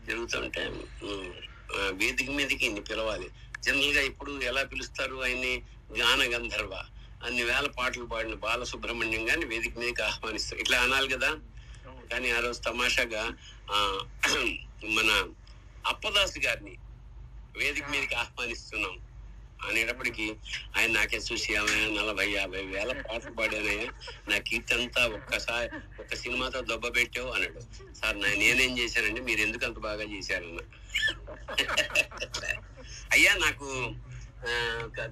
జరుగుతుంటే 0.07 0.63
వేదిక 1.74 2.30
మీదకి 2.30 2.66
ఇన్ని 2.66 2.82
పిలవాలి. 2.82 3.30
జనరల్గా 3.63 4.01
ఇప్పుడు 4.01 4.41
ఎలా 4.41 4.63
పిలుస్తారు 4.63 5.16
ఆయన్ని? 5.24 5.63
గాన 5.99 6.36
గంధర్వ 6.36 6.84
అన్ని 7.24 7.43
వేల 7.43 7.68
పాటలు 7.68 8.05
పాడిన 8.05 8.34
బాలసుబ్రహ్మణ్యం 8.34 9.30
గారిని 9.30 9.45
వేదిక 9.45 9.78
మీదకి 9.78 10.01
ఆహ్వానిస్తారు. 10.01 10.61
ఇట్లా 10.61 10.82
అనాలి 10.82 11.07
కదా? 11.07 11.36
కానీ 12.11 12.32
ఆ 12.32 12.39
రోజు 12.39 12.61
తమాషాగా 12.61 13.38
ఆ, 13.72 13.99
మన 14.86 15.34
అప్పదాస్ 15.86 16.39
గారిని 16.39 16.78
వేదిక 17.57 17.89
మీదకి 17.89 18.16
ఆహ్వానిస్తున్నాం. 18.16 18.95
అనేటప్పటికి 19.67 20.25
ఆయన 20.77 20.89
నాకే 20.97 21.19
చూసి 21.27 21.47
ఏమయ్యా 21.59 21.87
నలభై 21.97 22.27
యాభై 22.31 22.61
వేల 22.73 22.91
పాటలు 23.05 23.33
పాడానయ్యా. 23.39 23.87
నా 24.29 24.37
కీర్తి 24.47 24.73
అంతా 24.77 25.01
ఒక్కసారి 25.17 25.67
ఒక్క 26.01 26.11
సినిమాతో 26.23 26.59
దెబ్బ 26.71 26.85
పెట్టావు 26.97 27.29
అన్నాడు. 27.35 27.61
సార్ 27.99 28.17
నా 28.23 28.29
నేనేం 28.43 28.73
చేశానండి 28.79 29.21
మీరు 29.29 29.41
ఎందుకు 29.47 29.65
అంత 29.69 29.79
బాగా 29.87 30.05
చేశారన్న 30.13 30.61
అయ్యా 33.15 33.33
నాకు 33.45 33.67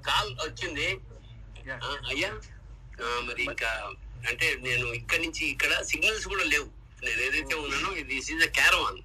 కాల్ 0.10 0.32
వచ్చింది. 0.46 0.88
అయ్యా 2.12 2.32
మరి 3.28 3.42
ఇంకా 3.50 3.70
అంటే 4.30 4.48
నేను 4.68 4.86
ఇక్కడి 5.00 5.22
నుంచి 5.26 5.44
ఇక్కడ 5.54 5.74
సిగ్నల్స్ 5.92 6.28
కూడా 6.34 6.46
లేవు. 6.54 6.68
నేను 7.06 7.22
ఏదైతే 7.28 7.56
ఉన్నానో 7.64 7.90
దిస్ 8.12 8.30
ఈజ్ 8.34 8.44
అ 8.50 8.52
క్యారవాన్ 8.60 9.00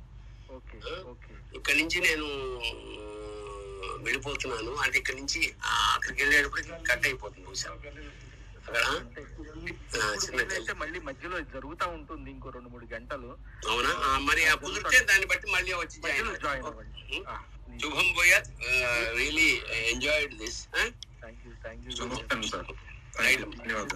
ఇక్కడ 1.58 1.74
నుంచి 1.80 1.98
నేను 2.08 2.26
వెళ్ళిపోతున్నాను 4.04 4.72
అంటే 4.84 4.96
ఇక్కడ 4.98 5.16
నుంచి 5.16 5.40
ఆ, 5.62 5.72
అక్కడికి 5.94 6.20
వెళ్ళేటప్పటికి 6.22 6.84
కట్ 6.88 7.06
అయిపోతుంది 7.06 7.46
బహుశా. 7.46 7.70
అక్కడ 7.72 7.94
చిన్న 10.22 10.72
మళ్ళీ 10.80 10.98
మధ్యలో 11.00 11.36
జరుగుతా 11.52 11.84
ఉంటుంది 11.94 12.28
ఇంకో 12.30 12.48
రెండు 12.50 12.68
మూడు 12.68 12.86
గంటలు. 12.90 13.30
అవునా? 13.68 13.92
మరి 14.26 14.42
ఆ 14.46 14.54
కుదిరితే 14.62 14.98
దాన్ని 15.08 15.26
బట్టి 15.30 15.46
మళ్ళీ 15.54 15.72
వచ్చి 15.74 15.96
జాయిన్ 16.02 16.28
అవ్వండి. 16.66 17.20
Shubham 17.82 18.08
పోయాత్ 18.14 18.48
really 19.16 19.48
enjoyed 19.88 20.34
this 20.38 20.60
thank 20.72 21.42
you 21.44 21.52
thank 21.62 21.82
you 21.86 21.90
Shubham 21.98 22.42
sir. 22.50 22.68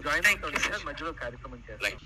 Join 0.04 0.28
అవుతాను 0.28 0.60
సార్ 0.64 0.84
మధ్యలో 0.88 1.12
కార్యక్రమం 1.22 1.62
చేస్తాం 1.68 1.98